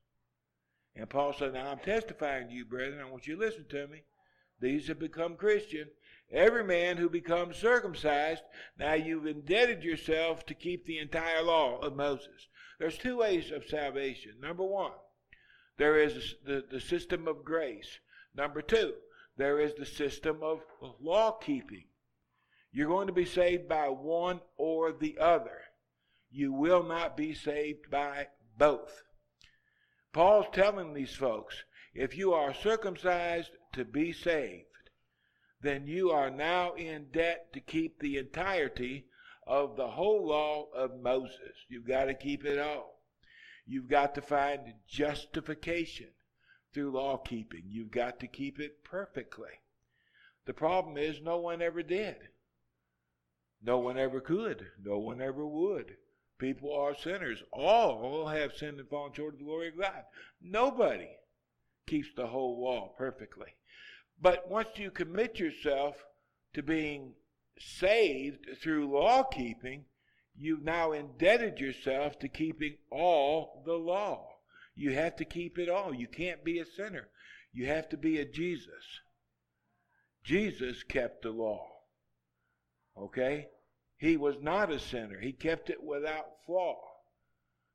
And 0.95 1.09
Paul 1.09 1.33
said, 1.33 1.53
Now 1.53 1.71
I'm 1.71 1.79
testifying 1.79 2.49
to 2.49 2.53
you, 2.53 2.65
brethren. 2.65 2.99
I 2.99 3.09
want 3.09 3.27
you 3.27 3.35
to 3.35 3.41
listen 3.41 3.65
to 3.69 3.87
me. 3.87 4.03
These 4.59 4.87
have 4.87 4.99
become 4.99 5.35
Christian. 5.35 5.89
Every 6.31 6.63
man 6.63 6.97
who 6.97 7.09
becomes 7.09 7.55
circumcised, 7.55 8.43
now 8.77 8.93
you've 8.93 9.27
indebted 9.27 9.83
yourself 9.83 10.45
to 10.47 10.53
keep 10.53 10.85
the 10.85 10.97
entire 10.97 11.43
law 11.43 11.79
of 11.79 11.95
Moses. 11.95 12.47
There's 12.79 12.97
two 12.97 13.17
ways 13.17 13.51
of 13.51 13.65
salvation. 13.65 14.33
Number 14.41 14.63
one, 14.63 14.91
there 15.77 16.01
is 16.01 16.35
the, 16.45 16.65
the 16.69 16.81
system 16.81 17.27
of 17.27 17.45
grace. 17.45 17.99
Number 18.35 18.61
two, 18.61 18.93
there 19.37 19.59
is 19.59 19.73
the 19.75 19.85
system 19.85 20.39
of 20.41 20.61
law 20.99 21.31
keeping. 21.31 21.85
You're 22.71 22.89
going 22.89 23.07
to 23.07 23.13
be 23.13 23.25
saved 23.25 23.69
by 23.69 23.87
one 23.87 24.41
or 24.57 24.91
the 24.91 25.17
other. 25.19 25.61
You 26.29 26.51
will 26.51 26.83
not 26.83 27.15
be 27.15 27.33
saved 27.33 27.89
by 27.89 28.27
both. 28.57 29.03
Paul's 30.11 30.47
telling 30.51 30.93
these 30.93 31.15
folks 31.15 31.63
if 31.93 32.17
you 32.17 32.33
are 32.33 32.53
circumcised 32.53 33.51
to 33.73 33.85
be 33.85 34.11
saved, 34.11 34.65
then 35.61 35.87
you 35.87 36.11
are 36.11 36.29
now 36.29 36.73
in 36.73 37.07
debt 37.11 37.53
to 37.53 37.59
keep 37.59 37.99
the 37.99 38.17
entirety 38.17 39.05
of 39.45 39.75
the 39.75 39.87
whole 39.87 40.27
law 40.27 40.67
of 40.75 40.99
Moses. 41.01 41.65
You've 41.69 41.87
got 41.87 42.05
to 42.05 42.13
keep 42.13 42.45
it 42.45 42.59
all. 42.59 43.01
You've 43.65 43.89
got 43.89 44.15
to 44.15 44.21
find 44.21 44.73
justification 44.87 46.07
through 46.77 46.91
law 46.91 47.17
keeping. 47.17 47.63
You've 47.67 47.89
got 47.89 48.19
to 48.19 48.27
keep 48.27 48.59
it 48.59 48.83
perfectly. 48.83 49.49
The 50.45 50.53
problem 50.53 50.95
is, 50.95 51.19
no 51.19 51.37
one 51.37 51.59
ever 51.59 51.81
did. 51.81 52.17
No 53.63 53.79
one 53.79 53.97
ever 53.97 54.21
could. 54.21 54.67
No 54.85 54.99
one 54.99 55.19
ever 55.19 55.43
would. 55.43 55.95
People 56.37 56.71
are 56.71 56.95
sinners. 56.95 57.41
All 57.51 58.27
have 58.27 58.53
sinned 58.53 58.79
and 58.79 58.87
fallen 58.87 59.11
short 59.13 59.33
of 59.33 59.39
the 59.39 59.45
glory 59.45 59.69
of 59.69 59.79
God. 59.79 60.03
Nobody 60.39 61.09
keeps 61.87 62.09
the 62.15 62.27
whole 62.27 62.61
law 62.63 62.93
perfectly. 62.95 63.55
But 64.21 64.47
once 64.47 64.69
you 64.75 64.91
commit 64.91 65.39
yourself 65.39 65.95
to 66.53 66.61
being 66.61 67.15
saved 67.57 68.45
through 68.61 68.93
law 68.93 69.23
keeping, 69.23 69.85
you've 70.35 70.63
now 70.63 70.91
indebted 70.91 71.57
yourself 71.57 72.19
to 72.19 72.27
keeping 72.27 72.75
all 72.91 73.63
the 73.65 73.73
law. 73.73 74.36
You 74.77 74.93
have 74.93 75.15
to 75.15 75.25
keep 75.25 75.57
it 75.57 75.69
all. 75.69 75.93
You 75.93 76.07
can't 76.07 76.43
be 76.43 76.59
a 76.59 76.65
sinner. 76.65 77.09
You 77.51 77.65
have 77.65 77.89
to 77.89 77.97
be 77.97 78.19
a 78.19 78.25
Jesus. 78.25 79.01
Jesus 80.23 80.83
kept 80.83 81.23
the 81.23 81.31
law. 81.31 81.67
Okay? 82.95 83.47
He 83.97 84.17
was 84.17 84.35
not 84.39 84.71
a 84.71 84.79
sinner. 84.79 85.19
He 85.19 85.33
kept 85.33 85.71
it 85.71 85.83
without 85.83 86.45
flaw. 86.45 86.77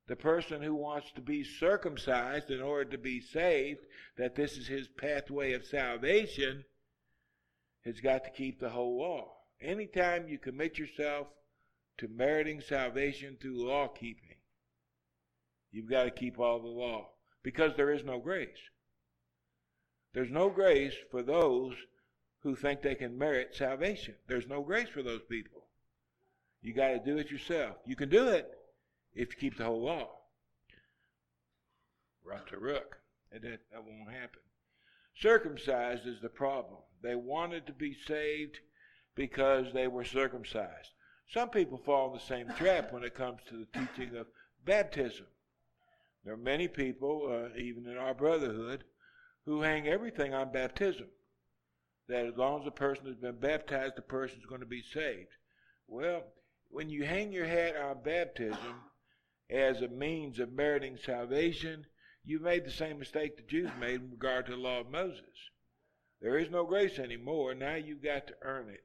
The 0.07 0.15
person 0.15 0.63
who 0.63 0.77
wants 0.77 1.11
to 1.17 1.21
be 1.21 1.43
circumcised 1.43 2.51
in 2.51 2.63
order 2.63 2.91
to 2.93 2.99
be 2.99 3.21
saved, 3.21 3.81
that 4.17 4.37
this 4.37 4.57
is 4.57 4.69
his 4.69 4.87
pathway 4.87 5.55
of 5.55 5.67
salvation, 5.67 6.65
has 7.85 7.99
got 7.99 8.23
to 8.25 8.31
keep 8.31 8.61
the 8.61 8.71
whole 8.71 9.01
law. 9.01 9.33
Anytime 9.61 10.29
you 10.29 10.39
commit 10.39 10.79
yourself 10.79 11.27
to 11.99 12.07
meriting 12.07 12.61
salvation 12.61 13.39
through 13.41 13.67
law 13.67 13.89
keeping, 13.89 14.32
you've 15.73 15.91
got 15.91 16.05
to 16.05 16.11
keep 16.11 16.39
all 16.39 16.61
the 16.61 16.69
law 16.69 17.09
because 17.43 17.73
there 17.77 17.91
is 17.91 18.05
no 18.05 18.19
grace. 18.19 18.71
There's 20.15 20.31
no 20.31 20.51
grace 20.51 20.95
for 21.11 21.23
those 21.23 21.75
who 22.41 22.55
think 22.55 22.83
they 22.83 22.95
can 22.95 23.19
merit 23.19 23.55
salvation. 23.55 24.15
There's 24.29 24.47
no 24.47 24.63
grace 24.63 24.89
for 24.89 25.03
those 25.03 25.23
people. 25.29 25.63
You 26.61 26.75
got 26.75 26.89
to 26.89 26.99
do 26.99 27.19
it 27.19 27.31
yourself. 27.31 27.77
You 27.87 27.97
can 27.97 28.09
do 28.09 28.29
it 28.29 28.49
if 29.15 29.31
you 29.31 29.41
keep 29.41 29.57
the 29.57 29.65
whole 29.65 29.83
law. 29.83 30.11
Rock 32.25 32.49
to 32.51 32.59
rook. 32.59 32.99
And 33.33 33.43
that, 33.43 33.61
that 33.73 33.85
won't 33.85 34.11
happen. 34.11 34.41
Circumcised 35.19 36.07
is 36.07 36.21
the 36.21 36.29
problem. 36.29 36.81
They 37.03 37.15
wanted 37.15 37.67
to 37.67 37.73
be 37.73 37.97
saved 38.07 38.59
because 39.15 39.73
they 39.73 39.89
were 39.89 40.05
circumcised. 40.05 40.91
Some 41.33 41.49
people 41.49 41.79
fall 41.79 42.09
in 42.09 42.15
the 42.15 42.21
same 42.21 42.49
trap 42.57 42.93
when 42.93 43.05
it 43.05 43.15
comes 43.15 43.41
to 43.49 43.57
the 43.57 43.79
teaching 43.79 44.17
of 44.17 44.27
baptism. 44.65 45.27
There 46.25 46.35
are 46.35 46.39
many 46.39 46.69
people, 46.69 47.29
uh, 47.29 47.59
even 47.59 47.87
in 47.87 47.97
our 47.97 48.15
brotherhood, 48.15 48.85
who 49.45 49.63
hang 49.63 49.89
everything 49.89 50.35
on 50.35 50.53
baptism. 50.53 51.09
That 52.09 52.27
as 52.27 52.37
long 52.37 52.61
as 52.61 52.67
a 52.67 52.73
person 52.73 53.07
has 53.07 53.17
been 53.17 53.39
baptized, 53.39 53.97
the 53.97 54.03
person 54.03 54.39
is 54.39 54.47
going 54.47 54.61
to 54.61 54.67
be 54.67 54.83
saved. 54.83 55.31
Well, 55.89 56.23
when 56.69 56.89
you 56.89 57.05
hang 57.05 57.33
your 57.33 57.47
hat 57.47 57.77
on 57.77 58.03
baptism 58.03 58.83
as 59.51 59.83
a 59.83 59.89
means 59.89 60.39
of 60.39 60.53
meriting 60.53 60.97
salvation, 60.97 61.87
you've 62.25 62.43
made 62.43 62.65
the 62.65 62.71
same 62.71 62.99
mistake 62.99 63.37
the 63.37 63.43
Jews 63.43 63.71
made 63.79 64.01
in 64.01 64.11
regard 64.11 64.47
to 64.47 64.53
the 64.53 64.59
law 64.59 64.81
of 64.81 64.91
Moses. 64.91 65.51
There 66.21 66.39
is 66.39 66.51
no 66.51 66.65
grace 66.65 66.99
anymore. 66.99 67.55
Now 67.55 67.75
you've 67.75 68.03
got 68.03 68.29
to 68.29 68.35
earn 68.43 68.69
it. 68.69 68.85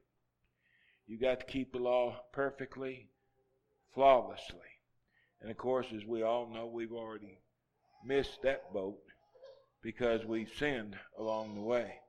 You've 1.06 1.20
got 1.20 1.40
to 1.40 1.46
keep 1.46 1.72
the 1.72 1.78
law 1.78 2.20
perfectly, 2.32 3.08
flawlessly. 3.94 4.77
And 5.40 5.50
of 5.50 5.56
course, 5.56 5.86
as 5.94 6.04
we 6.04 6.22
all 6.22 6.48
know, 6.48 6.66
we've 6.66 6.92
already 6.92 7.38
missed 8.04 8.42
that 8.42 8.72
boat 8.72 8.98
because 9.82 10.24
we've 10.24 10.52
sinned 10.58 10.96
along 11.18 11.54
the 11.54 11.60
way. 11.60 12.00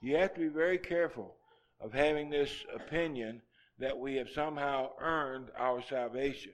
You 0.00 0.16
have 0.16 0.34
to 0.34 0.40
be 0.40 0.48
very 0.48 0.78
careful 0.78 1.36
of 1.80 1.92
having 1.92 2.30
this 2.30 2.50
opinion 2.74 3.42
that 3.78 3.98
we 3.98 4.16
have 4.16 4.28
somehow 4.30 4.90
earned 5.00 5.48
our 5.56 5.82
salvation. 5.82 6.52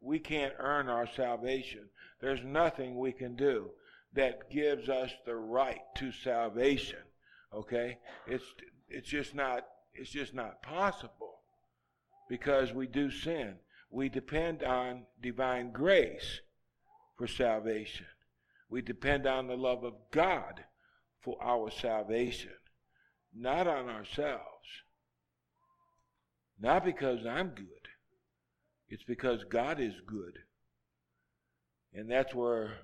We 0.00 0.18
can't 0.18 0.54
earn 0.58 0.88
our 0.88 1.06
salvation. 1.06 1.88
There's 2.20 2.44
nothing 2.44 2.98
we 2.98 3.12
can 3.12 3.36
do 3.36 3.70
that 4.14 4.50
gives 4.50 4.88
us 4.88 5.10
the 5.24 5.36
right 5.36 5.80
to 5.96 6.12
salvation. 6.12 6.98
Okay? 7.52 7.98
It's 8.26 8.44
it's 8.88 9.08
just 9.08 9.34
not 9.34 9.66
it's 9.94 10.10
just 10.10 10.34
not 10.34 10.62
possible 10.62 11.40
because 12.28 12.72
we 12.72 12.86
do 12.86 13.10
sin. 13.10 13.56
We 13.90 14.08
depend 14.08 14.62
on 14.62 15.06
divine 15.20 15.72
grace 15.72 16.40
for 17.16 17.26
salvation. 17.26 18.06
We 18.68 18.82
depend 18.82 19.26
on 19.26 19.46
the 19.46 19.56
love 19.56 19.84
of 19.84 19.94
God 20.10 20.64
for 21.20 21.36
our 21.42 21.70
salvation, 21.70 22.52
not 23.34 23.66
on 23.66 23.88
ourselves. 23.88 24.42
Not 26.58 26.84
because 26.84 27.26
I'm 27.26 27.50
good. 27.50 27.66
It's 28.88 29.04
because 29.04 29.44
God 29.44 29.80
is 29.80 29.94
good. 30.06 30.38
And 31.92 32.10
that's 32.10 32.34
where 32.34 32.78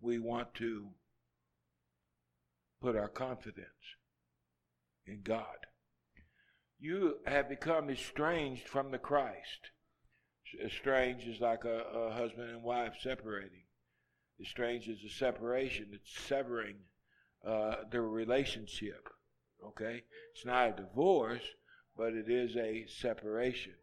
we 0.00 0.18
want 0.18 0.54
to 0.54 0.88
put 2.80 2.96
our 2.96 3.08
confidence 3.08 3.66
in 5.06 5.20
God. 5.22 5.44
You 6.78 7.16
have 7.26 7.48
become 7.48 7.90
estranged 7.90 8.68
from 8.68 8.90
the 8.90 8.98
Christ. 8.98 9.70
Estranged 10.64 11.28
is 11.28 11.40
like 11.40 11.64
a, 11.64 11.78
a 11.94 12.12
husband 12.12 12.50
and 12.50 12.62
wife 12.62 12.94
separating. 13.00 13.64
Estranged 14.40 14.88
is 14.88 15.02
a 15.04 15.14
separation. 15.14 15.88
It's 15.92 16.26
severing 16.26 16.76
uh, 17.46 17.76
the 17.90 18.00
relationship. 18.00 19.08
Okay? 19.64 20.02
It's 20.34 20.44
not 20.44 20.68
a 20.68 20.82
divorce, 20.82 21.42
but 21.96 22.12
it 22.12 22.28
is 22.28 22.56
a 22.56 22.86
separation. 22.86 23.74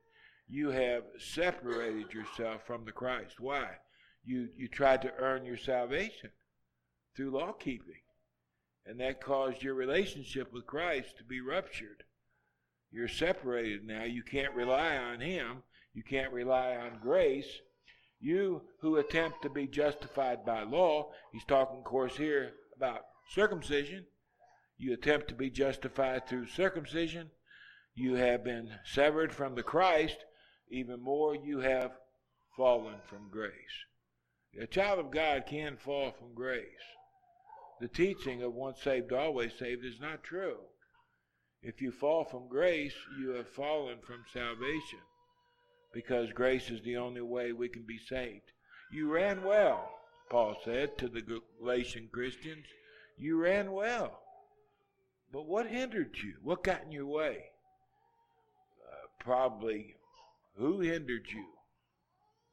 You 0.47 0.69
have 0.69 1.03
separated 1.17 2.13
yourself 2.13 2.61
from 2.65 2.85
the 2.85 2.91
Christ. 2.91 3.39
Why? 3.39 3.77
you, 4.25 4.49
you 4.55 4.67
tried 4.67 5.01
to 5.01 5.13
earn 5.17 5.45
your 5.45 5.57
salvation 5.57 6.31
through 7.15 7.31
law 7.31 7.51
keeping. 7.51 8.01
And 8.85 8.99
that 8.99 9.21
caused 9.21 9.63
your 9.63 9.75
relationship 9.75 10.51
with 10.51 10.65
Christ 10.65 11.17
to 11.17 11.23
be 11.23 11.41
ruptured. 11.41 12.03
You're 12.91 13.07
separated 13.07 13.85
now. 13.85 14.03
You 14.03 14.23
can't 14.23 14.53
rely 14.53 14.97
on 14.97 15.21
Him. 15.21 15.63
You 15.93 16.01
can't 16.01 16.33
rely 16.33 16.75
on 16.75 16.99
grace. 16.99 17.61
You 18.19 18.63
who 18.79 18.97
attempt 18.97 19.43
to 19.43 19.49
be 19.49 19.67
justified 19.67 20.43
by 20.43 20.63
law, 20.63 21.11
he's 21.31 21.45
talking, 21.45 21.77
of 21.77 21.83
course, 21.83 22.17
here 22.17 22.53
about 22.75 23.05
circumcision. 23.29 24.07
You 24.77 24.93
attempt 24.93 25.27
to 25.27 25.35
be 25.35 25.51
justified 25.51 26.27
through 26.27 26.47
circumcision. 26.47 27.29
You 27.93 28.15
have 28.15 28.43
been 28.43 28.79
severed 28.85 29.33
from 29.33 29.53
the 29.53 29.61
Christ. 29.61 30.17
Even 30.69 30.99
more, 30.99 31.35
you 31.35 31.59
have 31.59 31.91
fallen 32.57 32.99
from 33.05 33.29
grace. 33.29 33.85
A 34.59 34.65
child 34.65 34.97
of 34.97 35.11
God 35.11 35.45
can 35.45 35.77
fall 35.77 36.11
from 36.11 36.33
grace. 36.33 36.65
The 37.79 37.87
teaching 37.87 38.41
of 38.41 38.53
once 38.53 38.81
saved, 38.81 39.13
always 39.13 39.53
saved 39.53 39.85
is 39.85 39.99
not 39.99 40.23
true. 40.23 40.57
If 41.61 41.81
you 41.81 41.91
fall 41.91 42.23
from 42.23 42.47
grace, 42.47 42.95
you 43.19 43.31
have 43.31 43.49
fallen 43.49 43.99
from 44.01 44.25
salvation 44.33 44.99
because 45.93 46.33
grace 46.33 46.69
is 46.69 46.81
the 46.81 46.97
only 46.97 47.21
way 47.21 47.51
we 47.51 47.69
can 47.69 47.83
be 47.83 47.99
saved. 47.99 48.51
You 48.91 49.11
ran 49.11 49.43
well, 49.43 49.89
Paul 50.29 50.57
said 50.65 50.97
to 50.97 51.07
the 51.07 51.21
Galatian 51.21 52.09
Christians. 52.11 52.65
You 53.17 53.41
ran 53.41 53.71
well. 53.71 54.19
But 55.31 55.45
what 55.45 55.67
hindered 55.67 56.17
you? 56.23 56.35
What 56.41 56.63
got 56.63 56.83
in 56.83 56.91
your 56.91 57.05
way? 57.05 57.45
Uh, 58.83 59.07
probably 59.19 59.95
who 60.57 60.79
hindered 60.79 61.27
you? 61.31 61.45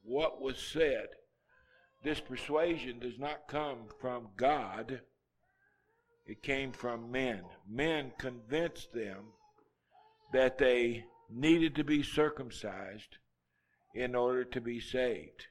What 0.02 0.40
was 0.40 0.58
said? 0.58 1.08
This 2.02 2.20
persuasion 2.20 2.98
does 2.98 3.18
not 3.18 3.48
come 3.48 3.88
from 4.00 4.28
God, 4.36 5.00
it 6.26 6.42
came 6.42 6.72
from 6.72 7.10
men. 7.10 7.42
Men 7.68 8.12
convinced 8.18 8.92
them 8.92 9.32
that 10.32 10.58
they 10.58 11.04
needed 11.28 11.74
to 11.74 11.84
be 11.84 12.02
circumcised 12.02 13.18
in 13.94 14.14
order 14.14 14.44
to 14.44 14.60
be 14.60 14.80
saved. 14.80 15.46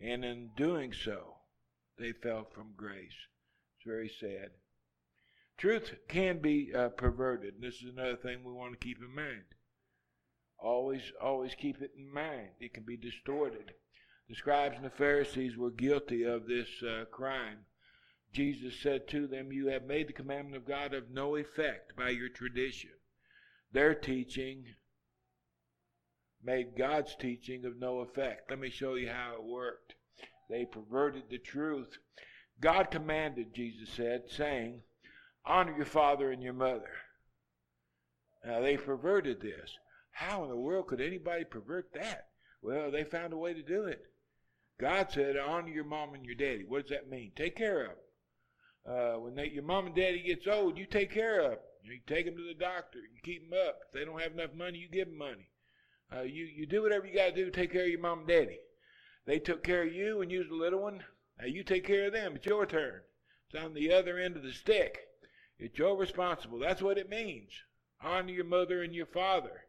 And 0.00 0.24
in 0.24 0.50
doing 0.56 0.92
so, 0.92 1.36
they 1.98 2.12
fell 2.12 2.44
from 2.44 2.74
grace. 2.76 3.28
It's 3.76 3.86
very 3.86 4.08
sad. 4.08 4.50
Truth 5.56 5.94
can 6.08 6.40
be 6.40 6.72
uh, 6.74 6.88
perverted. 6.88 7.60
This 7.60 7.76
is 7.76 7.92
another 7.92 8.16
thing 8.16 8.42
we 8.42 8.52
want 8.52 8.72
to 8.72 8.84
keep 8.84 8.98
in 8.98 9.14
mind. 9.14 9.44
Always, 10.58 11.12
always 11.20 11.54
keep 11.54 11.80
it 11.80 11.92
in 11.96 12.12
mind. 12.12 12.50
It 12.58 12.74
can 12.74 12.84
be 12.84 12.96
distorted. 12.96 13.74
The 14.28 14.34
scribes 14.34 14.76
and 14.76 14.84
the 14.84 14.90
Pharisees 14.90 15.56
were 15.56 15.70
guilty 15.70 16.24
of 16.24 16.46
this 16.46 16.82
uh, 16.82 17.04
crime. 17.12 17.66
Jesus 18.32 18.80
said 18.80 19.06
to 19.08 19.26
them, 19.26 19.52
You 19.52 19.68
have 19.68 19.84
made 19.84 20.08
the 20.08 20.14
commandment 20.14 20.56
of 20.56 20.66
God 20.66 20.94
of 20.94 21.10
no 21.10 21.36
effect 21.36 21.94
by 21.96 22.10
your 22.10 22.28
tradition. 22.28 22.90
Their 23.72 23.94
teaching 23.94 24.74
made 26.42 26.76
God's 26.76 27.14
teaching 27.16 27.64
of 27.64 27.78
no 27.78 28.00
effect. 28.00 28.50
Let 28.50 28.58
me 28.58 28.70
show 28.70 28.94
you 28.94 29.08
how 29.08 29.34
it 29.34 29.44
worked. 29.44 29.94
They 30.48 30.64
perverted 30.64 31.24
the 31.30 31.38
truth. 31.38 31.98
God 32.60 32.90
commanded, 32.90 33.54
Jesus 33.54 33.90
said, 33.90 34.24
saying, 34.28 34.82
Honor 35.44 35.76
your 35.76 35.86
father 35.86 36.30
and 36.30 36.42
your 36.42 36.52
mother. 36.52 36.90
Now 38.44 38.60
they 38.60 38.76
perverted 38.76 39.40
this. 39.40 39.76
How 40.10 40.44
in 40.44 40.50
the 40.50 40.56
world 40.56 40.88
could 40.88 41.00
anybody 41.00 41.44
pervert 41.44 41.92
that? 41.94 42.28
Well, 42.60 42.90
they 42.90 43.04
found 43.04 43.32
a 43.32 43.36
way 43.36 43.54
to 43.54 43.62
do 43.62 43.84
it. 43.84 44.04
God 44.80 45.10
said, 45.10 45.36
honor 45.36 45.68
your 45.68 45.84
mom 45.84 46.14
and 46.14 46.24
your 46.24 46.34
daddy. 46.34 46.64
What 46.66 46.82
does 46.82 46.90
that 46.90 47.08
mean? 47.08 47.32
Take 47.36 47.56
care 47.56 47.84
of 47.84 47.88
them. 47.88 47.96
Uh, 48.84 49.20
when 49.20 49.34
they, 49.34 49.48
your 49.48 49.62
mom 49.62 49.86
and 49.86 49.94
daddy 49.94 50.22
gets 50.22 50.46
old, 50.46 50.76
you 50.76 50.86
take 50.86 51.12
care 51.12 51.40
of 51.40 51.50
them. 51.50 51.58
You 51.84 52.00
take 52.06 52.26
them 52.26 52.36
to 52.36 52.44
the 52.44 52.58
doctor. 52.58 52.98
You 52.98 53.20
keep 53.22 53.48
them 53.48 53.58
up. 53.68 53.78
If 53.86 53.92
they 53.92 54.04
don't 54.04 54.20
have 54.20 54.32
enough 54.32 54.54
money, 54.54 54.78
you 54.78 54.88
give 54.88 55.08
them 55.08 55.18
money. 55.18 55.48
Uh, 56.14 56.22
you, 56.22 56.44
you 56.44 56.66
do 56.66 56.82
whatever 56.82 57.06
you 57.06 57.14
got 57.14 57.28
to 57.28 57.34
do 57.34 57.44
to 57.44 57.50
take 57.50 57.72
care 57.72 57.84
of 57.84 57.88
your 57.88 58.00
mom 58.00 58.20
and 58.20 58.28
daddy. 58.28 58.58
They 59.26 59.38
took 59.38 59.62
care 59.62 59.82
of 59.82 59.92
you 59.92 60.18
when 60.18 60.30
you 60.30 60.40
was 60.40 60.48
a 60.50 60.54
little 60.54 60.82
one. 60.82 61.02
Now 61.40 61.46
you 61.46 61.62
take 61.62 61.86
care 61.86 62.06
of 62.06 62.12
them. 62.12 62.36
It's 62.36 62.46
your 62.46 62.66
turn. 62.66 63.00
It's 63.48 63.62
on 63.62 63.74
the 63.74 63.92
other 63.92 64.18
end 64.18 64.36
of 64.36 64.42
the 64.42 64.52
stick. 64.52 64.98
It's 65.58 65.78
your 65.78 65.96
responsible. 65.96 66.58
That's 66.58 66.82
what 66.82 66.98
it 66.98 67.08
means. 67.08 67.50
Honor 68.02 68.32
your 68.32 68.44
mother 68.44 68.82
and 68.82 68.94
your 68.94 69.06
father. 69.06 69.64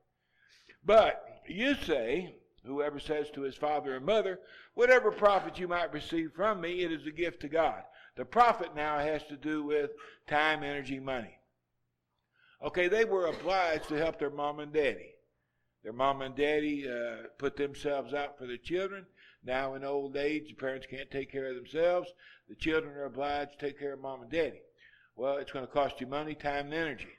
But 0.84 1.42
you 1.48 1.76
say, 1.76 2.36
whoever 2.66 3.00
says 3.00 3.30
to 3.32 3.42
his 3.42 3.56
father 3.56 3.96
or 3.96 4.00
mother, 4.00 4.40
Whatever 4.76 5.12
profit 5.12 5.60
you 5.60 5.68
might 5.68 5.94
receive 5.94 6.32
from 6.36 6.60
me, 6.62 6.82
it 6.82 6.92
is 6.92 7.06
a 7.06 7.12
gift 7.12 7.42
to 7.42 7.48
God. 7.48 7.84
The 8.16 8.26
profit 8.26 8.76
now 8.76 8.98
has 8.98 9.24
to 9.26 9.36
do 9.36 9.64
with 9.64 9.92
time, 10.28 10.64
energy, 10.64 11.00
money. 11.00 11.38
Okay, 12.62 12.88
they 12.88 13.06
were 13.06 13.28
obliged 13.28 13.90
to 13.90 13.96
help 13.96 14.18
their 14.18 14.30
mom 14.30 14.60
and 14.60 14.74
daddy. 14.74 15.13
Their 15.84 15.94
mom 15.94 16.22
and 16.22 16.36
daddy 16.36 16.88
uh, 16.88 17.28
put 17.38 17.58
themselves 17.58 18.14
out 18.14 18.38
for 18.38 18.48
their 18.48 18.58
children. 18.58 19.06
Now, 19.44 19.76
in 19.76 19.84
old 19.84 20.16
age, 20.16 20.48
the 20.48 20.54
parents 20.54 20.88
can't 20.90 21.12
take 21.12 21.32
care 21.32 21.50
of 21.50 21.56
themselves. 21.56 22.10
The 22.48 22.56
children 22.56 22.96
are 22.96 23.06
obliged 23.06 23.60
to 23.60 23.66
take 23.66 23.80
care 23.80 23.94
of 23.94 24.00
mom 24.00 24.22
and 24.22 24.32
daddy. 24.32 24.62
Well, 25.16 25.38
it's 25.38 25.52
going 25.52 25.66
to 25.66 25.72
cost 25.72 26.00
you 26.00 26.08
money, 26.08 26.36
time, 26.36 26.66
and 26.66 26.74
energy. 26.74 27.12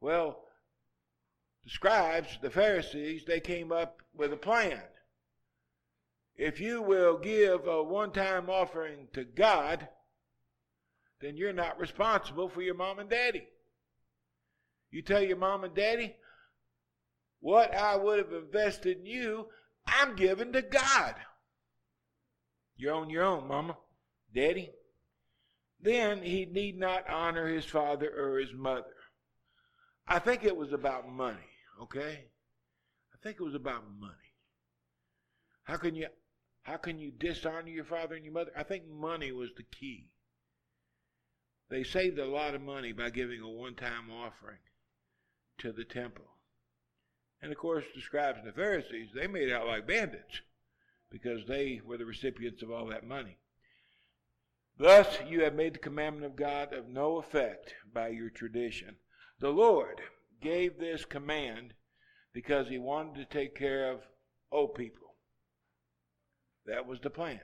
Well, 0.00 0.44
the 1.62 1.70
scribes, 1.70 2.38
the 2.42 2.50
Pharisees, 2.50 3.24
they 3.24 3.40
came 3.40 3.72
up 3.72 4.02
with 4.14 4.32
a 4.32 4.36
plan. 4.36 4.82
If 6.36 6.60
you 6.60 6.82
will 6.82 7.16
give 7.16 7.66
a 7.66 7.82
one 7.82 8.10
time 8.10 8.50
offering 8.50 9.08
to 9.12 9.24
God, 9.24 9.88
then 11.20 11.36
you're 11.36 11.52
not 11.52 11.78
responsible 11.78 12.48
for 12.48 12.60
your 12.60 12.74
mom 12.74 12.98
and 12.98 13.08
daddy. 13.08 13.46
You 14.90 15.02
tell 15.02 15.22
your 15.22 15.36
mom 15.36 15.64
and 15.64 15.74
daddy, 15.74 16.16
what 17.44 17.74
I 17.74 17.94
would 17.94 18.18
have 18.20 18.32
invested 18.32 19.00
in 19.00 19.04
you, 19.04 19.48
I'm 19.86 20.16
giving 20.16 20.54
to 20.54 20.62
God. 20.62 21.14
You're 22.74 22.94
on 22.94 23.10
your 23.10 23.22
own, 23.22 23.46
mama, 23.46 23.76
daddy. 24.34 24.70
Then 25.78 26.22
he 26.22 26.46
need 26.46 26.78
not 26.78 27.06
honor 27.06 27.46
his 27.46 27.66
father 27.66 28.10
or 28.10 28.38
his 28.38 28.54
mother. 28.54 28.96
I 30.08 30.20
think 30.20 30.42
it 30.42 30.56
was 30.56 30.72
about 30.72 31.06
money, 31.06 31.50
okay? 31.82 32.28
I 33.12 33.16
think 33.22 33.36
it 33.38 33.44
was 33.44 33.54
about 33.54 33.84
money. 34.00 34.14
How 35.64 35.76
can 35.76 35.94
you 35.94 36.06
how 36.62 36.78
can 36.78 36.98
you 36.98 37.12
dishonor 37.12 37.68
your 37.68 37.84
father 37.84 38.14
and 38.14 38.24
your 38.24 38.32
mother? 38.32 38.52
I 38.56 38.62
think 38.62 38.88
money 38.88 39.32
was 39.32 39.50
the 39.54 39.64
key. 39.64 40.08
They 41.68 41.84
saved 41.84 42.18
a 42.18 42.24
lot 42.24 42.54
of 42.54 42.62
money 42.62 42.92
by 42.92 43.10
giving 43.10 43.42
a 43.42 43.50
one-time 43.50 44.10
offering 44.10 44.60
to 45.58 45.72
the 45.72 45.84
temple. 45.84 46.33
And 47.44 47.52
of 47.52 47.58
course, 47.58 47.84
the 47.94 48.00
scribes 48.00 48.38
and 48.38 48.48
the 48.48 48.52
Pharisees, 48.52 49.10
they 49.14 49.26
made 49.26 49.52
out 49.52 49.66
like 49.66 49.86
bandits 49.86 50.40
because 51.10 51.44
they 51.46 51.82
were 51.84 51.98
the 51.98 52.06
recipients 52.06 52.62
of 52.62 52.70
all 52.70 52.86
that 52.86 53.06
money. 53.06 53.36
Thus, 54.78 55.18
you 55.28 55.42
have 55.42 55.54
made 55.54 55.74
the 55.74 55.78
commandment 55.78 56.24
of 56.24 56.36
God 56.36 56.72
of 56.72 56.88
no 56.88 57.18
effect 57.18 57.74
by 57.92 58.08
your 58.08 58.30
tradition. 58.30 58.96
The 59.40 59.50
Lord 59.50 60.00
gave 60.40 60.78
this 60.78 61.04
command 61.04 61.74
because 62.32 62.68
he 62.68 62.78
wanted 62.78 63.16
to 63.16 63.38
take 63.38 63.54
care 63.54 63.92
of 63.92 64.00
old 64.50 64.74
people. 64.74 65.14
That 66.64 66.86
was 66.86 67.00
the 67.00 67.10
plan. 67.10 67.42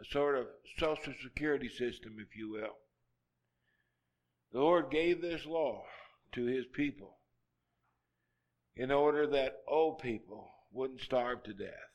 A 0.00 0.04
sort 0.04 0.36
of 0.36 0.48
social 0.78 1.14
security 1.22 1.68
system, 1.68 2.16
if 2.18 2.36
you 2.36 2.50
will. 2.50 2.76
The 4.52 4.58
Lord 4.58 4.90
gave 4.90 5.22
this 5.22 5.46
law 5.46 5.84
to 6.32 6.44
his 6.44 6.66
people 6.66 7.18
in 8.76 8.90
order 8.90 9.26
that 9.26 9.62
old 9.68 9.98
people 9.98 10.50
wouldn't 10.72 11.00
starve 11.00 11.42
to 11.44 11.52
death 11.52 11.90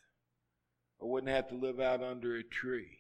or 1.00 1.10
wouldn't 1.10 1.34
have 1.34 1.50
to 1.50 1.56
live 1.56 1.80
out 1.80 2.04
under 2.04 2.36
a 2.36 2.44
tree. 2.44 3.00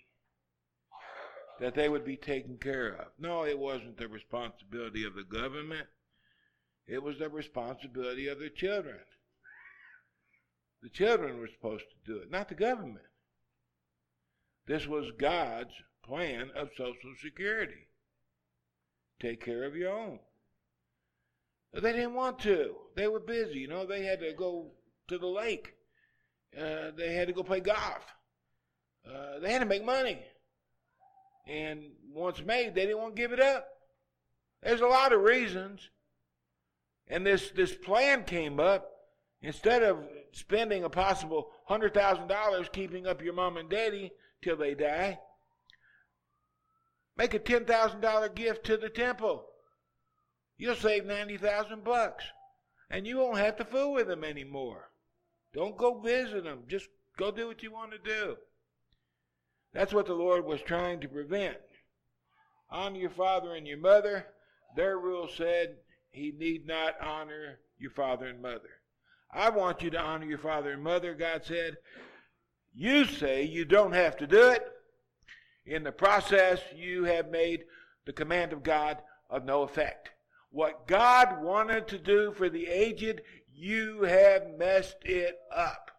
That 1.59 1.73
they 1.73 1.89
would 1.89 2.05
be 2.05 2.17
taken 2.17 2.57
care 2.57 2.89
of. 2.89 3.07
No, 3.17 3.43
it 3.43 3.57
wasn't 3.57 3.97
the 3.97 4.07
responsibility 4.07 5.03
of 5.03 5.15
the 5.15 5.23
government. 5.23 5.87
It 6.85 7.01
was 7.01 7.17
the 7.17 7.29
responsibility 7.29 8.27
of 8.27 8.39
the 8.39 8.49
children. 8.49 8.99
The 10.83 10.89
children 10.89 11.39
were 11.39 11.49
supposed 11.49 11.85
to 11.89 12.11
do 12.11 12.19
it, 12.19 12.29
not 12.29 12.49
the 12.49 12.55
government. 12.55 13.05
This 14.67 14.85
was 14.85 15.11
God's 15.17 15.73
plan 16.03 16.51
of 16.55 16.69
Social 16.77 17.13
Security. 17.21 17.87
Take 19.19 19.43
care 19.43 19.63
of 19.63 19.75
your 19.75 19.91
own. 19.91 20.19
They 21.73 21.93
didn't 21.93 22.13
want 22.13 22.39
to. 22.39 22.75
They 22.95 23.07
were 23.07 23.19
busy. 23.19 23.59
You 23.59 23.67
know, 23.67 23.85
they 23.85 24.03
had 24.03 24.19
to 24.21 24.33
go 24.33 24.71
to 25.07 25.17
the 25.17 25.27
lake. 25.27 25.73
Uh, 26.57 26.91
they 26.97 27.13
had 27.13 27.27
to 27.27 27.33
go 27.33 27.43
play 27.43 27.59
golf. 27.59 28.03
Uh, 29.05 29.39
they 29.39 29.51
had 29.51 29.59
to 29.59 29.65
make 29.65 29.85
money. 29.85 30.19
And 31.47 31.91
once 32.13 32.41
made, 32.43 32.75
they 32.75 32.85
didn't 32.85 32.99
want 32.99 33.15
to 33.15 33.21
give 33.21 33.31
it 33.31 33.39
up. 33.39 33.67
There's 34.63 34.81
a 34.81 34.87
lot 34.87 35.13
of 35.13 35.21
reasons. 35.21 35.89
And 37.07 37.25
this, 37.25 37.51
this 37.51 37.73
plan 37.73 38.23
came 38.23 38.59
up. 38.59 38.91
Instead 39.41 39.83
of 39.83 39.99
spending 40.31 40.83
a 40.83 40.89
possible 40.89 41.51
$100,000 41.69 42.71
keeping 42.71 43.05
up 43.05 43.21
your 43.21 43.33
mom 43.33 43.57
and 43.57 43.69
daddy 43.69 44.11
till 44.41 44.57
they 44.57 44.73
die, 44.73 45.19
make 47.15 47.33
a 47.33 47.39
$10,000 47.39 48.35
gift 48.35 48.65
to 48.65 48.77
the 48.77 48.89
temple. 48.89 49.46
You'll 50.57 50.75
save 50.75 51.05
90,000 51.05 51.83
bucks. 51.83 52.23
And 52.89 53.05
you 53.05 53.17
won't 53.17 53.37
have 53.37 53.57
to 53.57 53.65
fool 53.65 53.93
with 53.93 54.07
them 54.07 54.23
anymore. 54.23 54.89
Don't 55.53 55.77
go 55.77 55.99
visit 55.99 56.43
them. 56.43 56.63
Just 56.67 56.87
go 57.17 57.31
do 57.31 57.47
what 57.47 57.63
you 57.63 57.71
want 57.71 57.91
to 57.91 57.97
do. 57.97 58.37
That's 59.73 59.93
what 59.93 60.05
the 60.05 60.13
Lord 60.13 60.45
was 60.45 60.61
trying 60.61 61.01
to 61.01 61.07
prevent. 61.07 61.57
Honor 62.69 62.99
your 62.99 63.09
father 63.09 63.55
and 63.55 63.67
your 63.67 63.77
mother. 63.77 64.27
Their 64.75 64.97
rule 64.97 65.27
said 65.35 65.77
he 66.11 66.33
need 66.37 66.65
not 66.65 66.95
honor 67.01 67.59
your 67.77 67.91
father 67.91 68.27
and 68.27 68.41
mother. 68.41 68.69
I 69.31 69.49
want 69.49 69.81
you 69.81 69.89
to 69.91 69.99
honor 69.99 70.25
your 70.25 70.37
father 70.37 70.71
and 70.71 70.83
mother, 70.83 71.13
God 71.13 71.43
said. 71.45 71.77
You 72.73 73.05
say 73.05 73.43
you 73.43 73.65
don't 73.65 73.93
have 73.93 74.17
to 74.17 74.27
do 74.27 74.49
it. 74.49 74.65
In 75.65 75.83
the 75.83 75.91
process, 75.91 76.61
you 76.73 77.03
have 77.03 77.29
made 77.29 77.65
the 78.05 78.13
command 78.13 78.53
of 78.53 78.63
God 78.63 78.99
of 79.29 79.43
no 79.43 79.63
effect. 79.63 80.11
What 80.57 80.87
God 80.87 81.43
wanted 81.43 81.87
to 81.89 81.99
do 81.99 82.31
for 82.31 82.49
the 82.49 82.65
aged, 82.65 83.21
you 83.53 84.01
have 84.01 84.57
messed 84.57 84.97
it 85.03 85.35
up. 85.55 85.91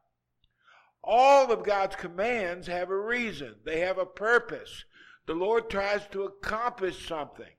All 1.01 1.53
of 1.53 1.63
God's 1.63 1.95
commands 1.95 2.67
have 2.67 2.91
a 2.91 2.99
reason, 2.99 3.55
they 3.65 3.79
have 3.79 3.99
a 3.99 4.05
purpose. 4.05 4.85
The 5.27 5.35
Lord 5.35 5.71
tries 5.71 6.09
to 6.09 6.25
accomplish 6.25 7.07
something. 7.07 7.55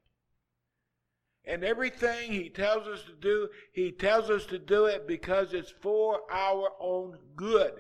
And 1.46 1.64
everything 1.64 2.34
He 2.34 2.50
tells 2.50 2.86
us 2.86 3.06
to 3.06 3.14
do, 3.14 3.48
He 3.72 3.94
tells 3.94 4.30
us 4.30 4.46
to 4.48 4.60
do 4.60 4.84
it 4.88 5.08
because 5.08 5.54
it's 5.54 5.74
for 5.82 6.30
our 6.30 6.72
own 6.82 7.18
good 7.38 7.76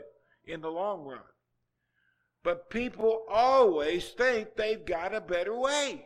in 0.45 0.61
the 0.61 0.71
long 0.71 1.03
run. 1.03 1.19
But 2.41 2.69
people 2.69 3.25
always 3.29 4.11
think 4.11 4.55
they've 4.55 4.85
got 4.85 5.13
a 5.13 5.19
better 5.19 5.59
way. 5.59 6.05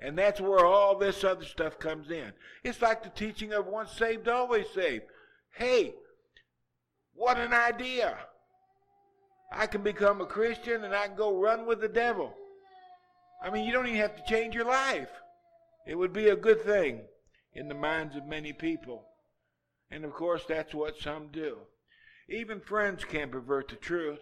And 0.00 0.16
that's 0.16 0.40
where 0.40 0.64
all 0.64 0.96
this 0.96 1.24
other 1.24 1.44
stuff 1.44 1.78
comes 1.78 2.10
in. 2.10 2.32
It's 2.62 2.80
like 2.80 3.02
the 3.02 3.08
teaching 3.08 3.52
of 3.52 3.66
once 3.66 3.90
saved, 3.92 4.28
always 4.28 4.66
saved. 4.74 5.04
Hey, 5.52 5.94
what 7.14 7.36
an 7.36 7.52
idea. 7.52 8.16
I 9.50 9.66
can 9.66 9.82
become 9.82 10.20
a 10.20 10.26
Christian 10.26 10.84
and 10.84 10.94
I 10.94 11.08
can 11.08 11.16
go 11.16 11.40
run 11.40 11.66
with 11.66 11.80
the 11.80 11.88
devil. 11.88 12.32
I 13.42 13.50
mean, 13.50 13.64
you 13.64 13.72
don't 13.72 13.86
even 13.86 13.98
have 14.00 14.16
to 14.16 14.32
change 14.32 14.54
your 14.54 14.66
life. 14.66 15.10
It 15.86 15.96
would 15.96 16.12
be 16.12 16.28
a 16.28 16.36
good 16.36 16.62
thing 16.62 17.00
in 17.54 17.68
the 17.68 17.74
minds 17.74 18.14
of 18.14 18.26
many 18.26 18.52
people. 18.52 19.04
And 19.90 20.04
of 20.04 20.12
course, 20.12 20.42
that's 20.46 20.74
what 20.74 20.98
some 20.98 21.28
do. 21.32 21.58
Even 22.28 22.60
friends 22.60 23.04
can 23.04 23.30
pervert 23.30 23.68
the 23.68 23.76
truth. 23.76 24.20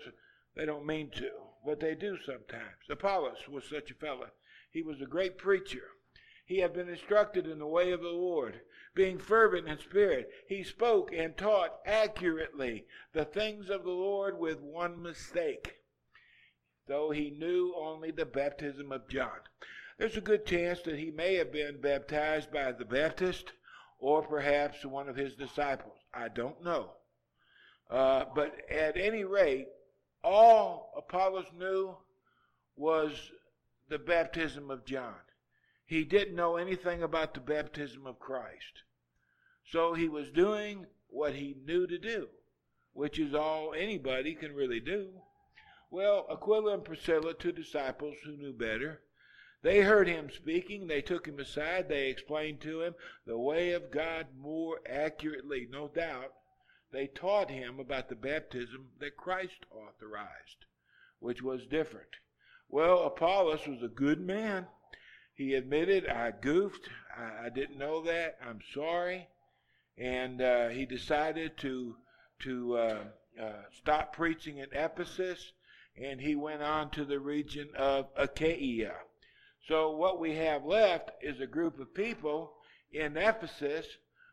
They 0.55 0.65
don't 0.65 0.87
mean 0.87 1.11
to, 1.17 1.31
but 1.67 1.81
they 1.81 1.95
do 1.95 2.17
sometimes. 2.25 2.89
Apollos 2.89 3.49
was 3.51 3.65
such 3.69 3.91
a 3.91 3.95
fellow. 3.95 4.29
He 4.77 4.83
was 4.83 5.01
a 5.01 5.07
great 5.07 5.39
preacher. 5.39 5.93
He 6.45 6.59
had 6.59 6.75
been 6.75 6.91
instructed 6.91 7.47
in 7.47 7.59
the 7.59 7.67
way 7.67 7.93
of 7.93 8.03
the 8.03 8.11
Lord. 8.11 8.61
Being 8.95 9.19
fervent 9.19 9.67
in 9.67 9.79
spirit, 9.79 10.31
he 10.49 10.63
spoke 10.65 11.15
and 11.15 11.35
taught 11.35 11.81
accurately 11.87 12.87
the 13.15 13.25
things 13.25 13.71
of 13.71 13.85
the 13.85 13.91
Lord 13.91 14.39
with 14.39 14.61
one 14.61 15.03
mistake, 15.03 15.77
though 16.87 17.11
he 17.11 17.31
knew 17.31 17.75
only 17.75 18.11
the 18.11 18.27
baptism 18.27 18.93
of 18.93 19.09
John. 19.09 19.41
There's 19.97 20.19
a 20.19 20.21
good 20.21 20.45
chance 20.45 20.83
that 20.83 20.99
he 20.99 21.11
may 21.11 21.37
have 21.37 21.53
been 21.53 21.81
baptized 21.81 22.53
by 22.53 22.73
the 22.73 22.85
Baptist 22.85 23.55
or 23.99 24.21
perhaps 24.25 24.85
one 24.85 25.09
of 25.09 25.17
his 25.17 25.35
disciples. 25.37 25.97
I 26.13 26.29
don't 26.29 26.63
know. 26.63 26.97
Uh, 27.89 28.27
but 28.35 28.55
at 28.71 28.99
any 28.99 29.25
rate, 29.25 29.69
all 30.23 30.93
Apollos 30.99 31.51
knew 31.55 31.97
was 32.77 33.33
the 33.89 33.99
baptism 33.99 34.71
of 34.71 34.85
John. 34.85 35.21
He 35.85 36.05
didn't 36.05 36.35
know 36.35 36.57
anything 36.57 37.03
about 37.03 37.35
the 37.35 37.41
baptism 37.41 38.07
of 38.07 38.19
Christ. 38.19 38.83
So 39.65 39.95
he 39.95 40.09
was 40.09 40.31
doing 40.31 40.87
what 41.09 41.35
he 41.35 41.57
knew 41.65 41.87
to 41.87 41.99
do, 41.99 42.29
which 42.93 43.19
is 43.19 43.35
all 43.35 43.73
anybody 43.73 44.35
can 44.35 44.55
really 44.55 44.81
do. 44.81 45.11
Well, 45.91 46.27
Aquila 46.31 46.75
and 46.75 46.85
Priscilla, 46.85 47.35
two 47.35 47.53
disciples 47.53 48.17
who 48.25 48.37
knew 48.37 48.53
better, 48.53 49.03
they 49.63 49.81
heard 49.81 50.07
him 50.07 50.31
speaking. 50.31 50.87
They 50.87 51.03
took 51.03 51.27
him 51.27 51.41
aside. 51.41 51.89
They 51.89 52.09
explained 52.09 52.61
to 52.61 52.83
him 52.83 52.95
the 53.25 53.39
way 53.39 53.73
of 53.73 53.91
God 53.91 54.29
more 54.37 54.81
accurately, 54.89 55.67
no 55.71 55.89
doubt. 55.89 56.35
They 56.93 57.07
taught 57.07 57.51
him 57.51 57.81
about 57.81 58.09
the 58.09 58.15
baptism 58.15 58.91
that 58.99 59.17
Christ 59.17 59.67
authorized, 59.71 60.67
which 61.19 61.43
was 61.43 61.67
different. 61.67 62.17
Well, 62.69 63.05
Apollos 63.05 63.67
was 63.67 63.83
a 63.83 63.89
good 63.89 64.21
man. 64.21 64.67
He 65.35 65.55
admitted, 65.55 66.09
I 66.09 66.33
goofed, 66.33 66.89
I, 67.17 67.47
I 67.47 67.49
didn't 67.51 67.79
know 67.79 68.03
that. 68.03 68.39
I'm 68.47 68.61
sorry. 68.73 69.29
And 69.99 70.43
uh, 70.43 70.69
he 70.69 70.87
decided 70.87 71.57
to 71.59 71.97
to 72.41 72.77
uh, 72.77 73.05
uh, 73.41 73.63
stop 73.73 74.13
preaching 74.15 74.59
in 74.59 74.67
Ephesus, 74.73 75.53
and 75.97 76.21
he 76.21 76.35
went 76.35 76.63
on 76.63 76.91
to 76.91 77.05
the 77.05 77.19
region 77.19 77.69
of 77.77 78.09
Achaia. 78.17 78.95
So 79.67 79.97
what 79.97 80.21
we 80.21 80.35
have 80.37 80.65
left 80.65 81.13
is 81.23 81.41
a 81.41 81.47
group 81.47 81.81
of 81.81 81.95
people 81.95 82.53
in 82.93 83.17
Ephesus 83.17 83.87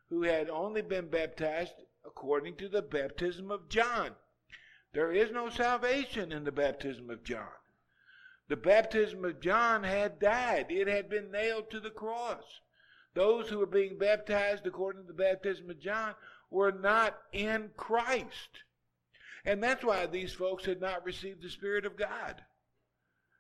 who 0.09 0.23
had 0.23 0.49
only 0.49 0.81
been 0.81 1.07
baptized 1.07 1.73
according 2.05 2.57
to 2.57 2.67
the 2.67 2.81
baptism 2.81 3.51
of 3.51 3.69
John. 3.69 4.11
There 4.93 5.11
is 5.11 5.31
no 5.31 5.49
salvation 5.49 6.31
in 6.31 6.43
the 6.43 6.51
baptism 6.51 7.09
of 7.09 7.23
John. 7.23 7.47
The 8.53 8.57
baptism 8.57 9.25
of 9.25 9.39
John 9.39 9.81
had 9.83 10.19
died, 10.19 10.67
it 10.69 10.87
had 10.87 11.09
been 11.09 11.31
nailed 11.31 11.71
to 11.71 11.79
the 11.79 11.89
cross. 11.89 12.61
Those 13.15 13.49
who 13.49 13.57
were 13.57 13.65
being 13.65 13.97
baptized 13.97 14.67
according 14.67 15.01
to 15.01 15.07
the 15.07 15.13
baptism 15.15 15.71
of 15.71 15.79
John 15.79 16.13
were 16.51 16.71
not 16.71 17.19
in 17.31 17.71
Christ. 17.75 18.61
And 19.43 19.63
that's 19.63 19.83
why 19.83 20.05
these 20.05 20.33
folks 20.33 20.65
had 20.65 20.79
not 20.79 21.03
received 21.03 21.41
the 21.41 21.49
Spirit 21.49 21.83
of 21.83 21.97
God. 21.97 22.43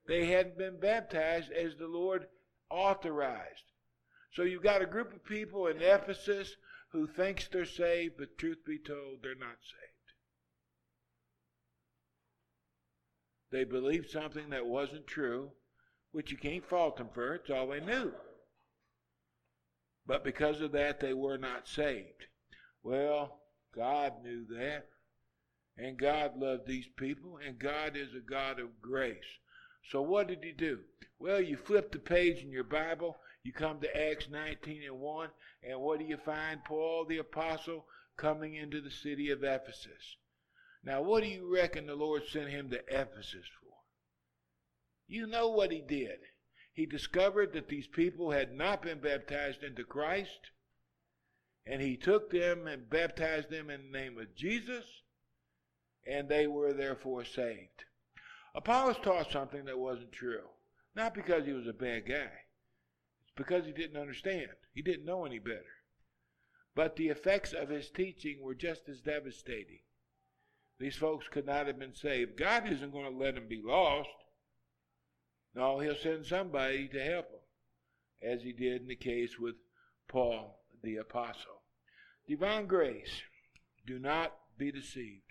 They 0.07 0.25
hadn't 0.25 0.57
been 0.57 0.79
baptized 0.79 1.51
as 1.51 1.75
the 1.75 1.87
Lord 1.87 2.25
authorized. 2.71 3.65
So 4.31 4.41
you've 4.41 4.63
got 4.63 4.81
a 4.81 4.87
group 4.87 5.13
of 5.13 5.23
people 5.23 5.67
in 5.67 5.79
Ephesus 5.79 6.55
who 6.91 7.05
thinks 7.05 7.47
they're 7.47 7.65
saved, 7.65 8.15
but 8.17 8.39
truth 8.39 8.65
be 8.65 8.79
told, 8.79 9.21
they're 9.21 9.35
not 9.35 9.61
saved. 9.61 9.92
They 13.53 13.65
believed 13.65 14.09
something 14.09 14.49
that 14.49 14.65
wasn't 14.65 15.05
true, 15.05 15.51
which 16.11 16.31
you 16.31 16.37
can't 16.37 16.67
fault 16.67 16.97
them 16.97 17.09
for. 17.13 17.35
It's 17.35 17.51
all 17.51 17.67
they 17.67 17.81
knew. 17.81 18.11
But 20.07 20.23
because 20.23 20.59
of 20.59 20.71
that, 20.71 20.99
they 20.99 21.13
were 21.13 21.37
not 21.37 21.67
saved. 21.67 22.25
Well, 22.81 23.43
God 23.75 24.23
knew 24.23 24.47
that. 24.57 24.87
And 25.77 25.99
God 25.99 26.35
loved 26.35 26.65
these 26.65 26.87
people, 26.97 27.37
and 27.45 27.59
God 27.59 27.95
is 27.95 28.15
a 28.15 28.27
God 28.27 28.59
of 28.59 28.81
grace. 28.81 29.37
So 29.87 30.01
what 30.01 30.29
did 30.29 30.43
he 30.43 30.51
do? 30.51 30.79
Well, 31.19 31.39
you 31.39 31.55
flip 31.55 31.91
the 31.91 31.99
page 31.99 32.41
in 32.41 32.51
your 32.51 32.63
Bible, 32.63 33.17
you 33.43 33.53
come 33.53 33.79
to 33.81 34.09
Acts 34.09 34.29
19 34.31 34.81
and 34.81 34.99
1, 34.99 35.29
and 35.61 35.79
what 35.79 35.99
do 35.99 36.05
you 36.05 36.17
find? 36.17 36.65
Paul 36.65 37.05
the 37.05 37.19
apostle 37.19 37.85
coming 38.17 38.55
into 38.55 38.81
the 38.81 38.89
city 38.89 39.29
of 39.29 39.43
Ephesus. 39.43 40.17
Now, 40.83 41.01
what 41.01 41.23
do 41.23 41.29
you 41.29 41.51
reckon 41.51 41.85
the 41.87 41.95
Lord 41.95 42.23
sent 42.27 42.49
him 42.49 42.69
to 42.69 42.83
Ephesus 42.87 43.45
for? 43.61 43.75
You 45.07 45.27
know 45.27 45.49
what 45.49 45.71
he 45.71 45.81
did. 45.81 46.19
He 46.73 46.85
discovered 46.85 47.53
that 47.53 47.69
these 47.69 47.87
people 47.87 48.31
had 48.31 48.53
not 48.53 48.81
been 48.81 48.99
baptized 48.99 49.63
into 49.63 49.83
Christ, 49.83 50.51
and 51.65 51.81
he 51.81 51.95
took 51.95 52.31
them 52.31 52.67
and 52.67 52.89
baptized 52.89 53.49
them 53.49 53.69
in 53.69 53.91
the 53.91 53.97
name 53.97 54.17
of 54.17 54.35
Jesus, 54.35 54.83
and 56.05 56.27
they 56.27 56.47
were 56.47 56.73
therefore 56.73 57.23
saved. 57.23 57.85
Apollos 58.55 58.97
taught 59.01 59.31
something 59.31 59.65
that 59.65 59.79
wasn't 59.79 60.11
true. 60.11 60.49
Not 60.95 61.13
because 61.13 61.45
he 61.45 61.53
was 61.53 61.67
a 61.67 61.73
bad 61.73 62.07
guy. 62.07 62.31
It's 63.21 63.31
because 63.35 63.65
he 63.65 63.71
didn't 63.71 63.97
understand. 63.97 64.51
He 64.73 64.81
didn't 64.81 65.05
know 65.05 65.25
any 65.25 65.39
better. 65.39 65.81
But 66.75 66.95
the 66.95 67.09
effects 67.09 67.53
of 67.53 67.69
his 67.69 67.89
teaching 67.89 68.41
were 68.41 68.55
just 68.55 68.89
as 68.89 68.99
devastating. 68.99 69.82
These 70.79 70.95
folks 70.95 71.27
could 71.27 71.45
not 71.45 71.67
have 71.67 71.79
been 71.79 71.95
saved. 71.95 72.37
God 72.37 72.69
isn't 72.71 72.91
going 72.91 73.11
to 73.11 73.17
let 73.17 73.35
them 73.35 73.47
be 73.47 73.61
lost. 73.63 74.09
No, 75.55 75.79
he'll 75.79 75.95
send 75.95 76.25
somebody 76.25 76.87
to 76.87 77.03
help 77.03 77.29
them, 77.29 77.39
as 78.21 78.41
he 78.41 78.51
did 78.51 78.81
in 78.81 78.87
the 78.87 78.95
case 78.95 79.37
with 79.39 79.55
Paul 80.07 80.59
the 80.83 80.97
apostle. 80.97 81.61
Divine 82.27 82.67
grace. 82.67 83.21
Do 83.85 83.99
not 83.99 84.33
be 84.57 84.71
deceived. 84.71 85.21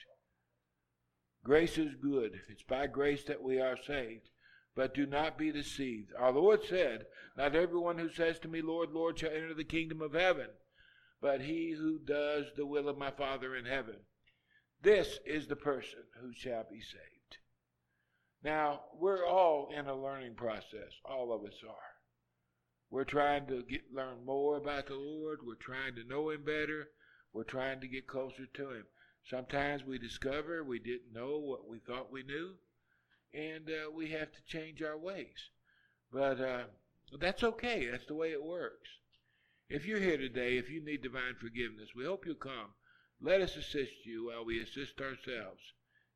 Grace 1.45 1.77
is 1.77 1.95
good. 2.01 2.41
It's 2.49 2.63
by 2.63 2.87
grace 2.87 3.25
that 3.25 3.43
we 3.43 3.61
are 3.61 3.77
saved. 3.77 4.29
But 4.75 4.95
do 4.95 5.07
not 5.07 5.37
be 5.37 5.53
deceived. 5.53 6.13
Our 6.19 6.33
Lord 6.33 6.65
said, 6.65 7.07
Not 7.37 7.55
everyone 7.55 7.99
who 7.99 8.11
says 8.11 8.39
to 8.41 8.49
me, 8.49 8.63
Lord, 8.63 8.91
Lord, 8.93 9.19
shall 9.19 9.31
enter 9.31 9.55
the 9.55 9.65
kingdom 9.65 10.01
of 10.01 10.15
heaven, 10.15 10.49
but 11.21 11.43
he 11.43 11.73
who 11.73 11.99
does 11.99 12.47
the 12.57 12.65
will 12.65 12.89
of 12.89 12.97
my 12.97 13.11
Father 13.11 13.55
in 13.55 13.67
heaven. 13.67 13.97
This 14.83 15.21
is 15.25 15.47
the 15.47 15.55
person 15.55 16.01
who 16.21 16.33
shall 16.35 16.65
be 16.69 16.81
saved. 16.81 17.37
Now, 18.43 18.81
we're 18.99 19.25
all 19.25 19.71
in 19.73 19.87
a 19.87 19.95
learning 19.95 20.35
process. 20.35 20.91
All 21.05 21.33
of 21.33 21.45
us 21.45 21.63
are. 21.69 21.93
We're 22.91 23.05
trying 23.05 23.47
to 23.47 23.63
get 23.63 23.95
learn 23.95 24.25
more 24.27 24.57
about 24.57 24.89
the 24.89 24.97
Lord. 24.97 25.39
We're 25.47 25.55
trying 25.55 25.95
to 25.95 26.05
know 26.05 26.31
Him 26.31 26.43
better. 26.45 26.89
We're 27.33 27.45
trying 27.45 27.81
to 27.81 27.87
get 27.87 28.09
closer 28.09 28.47
to 28.47 28.71
Him. 28.71 28.85
Sometimes 29.31 29.85
we 29.85 29.99
discover 29.99 30.65
we 30.65 30.81
didn't 30.81 31.13
know 31.15 31.39
what 31.39 31.69
we 31.69 31.79
thought 31.79 32.11
we 32.11 32.25
knew, 32.25 32.55
and 33.33 33.71
uh, 33.71 33.89
we 33.89 34.09
have 34.09 34.33
to 34.33 34.45
change 34.47 34.83
our 34.83 34.99
ways. 34.99 35.51
But 36.13 36.41
uh, 36.41 36.65
that's 37.21 37.45
okay. 37.45 37.87
That's 37.87 38.07
the 38.07 38.17
way 38.17 38.33
it 38.33 38.43
works. 38.43 38.91
If 39.69 39.87
you're 39.87 40.01
here 40.01 40.19
today, 40.19 40.59
if 40.59 40.69
you 40.69 40.85
need 40.85 41.03
divine 41.03 41.37
forgiveness, 41.41 41.91
we 41.95 42.05
hope 42.05 42.27
you'll 42.27 42.35
come. 42.35 42.75
Let 43.25 43.41
us 43.41 43.57
assist 43.57 44.05
you 44.05 44.27
while 44.27 44.45
we 44.45 44.61
assist 44.61 45.01
ourselves 45.01 45.61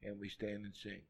and 0.03 0.19
we 0.19 0.29
stand 0.29 0.65
and 0.65 0.75
sing. 0.75 1.03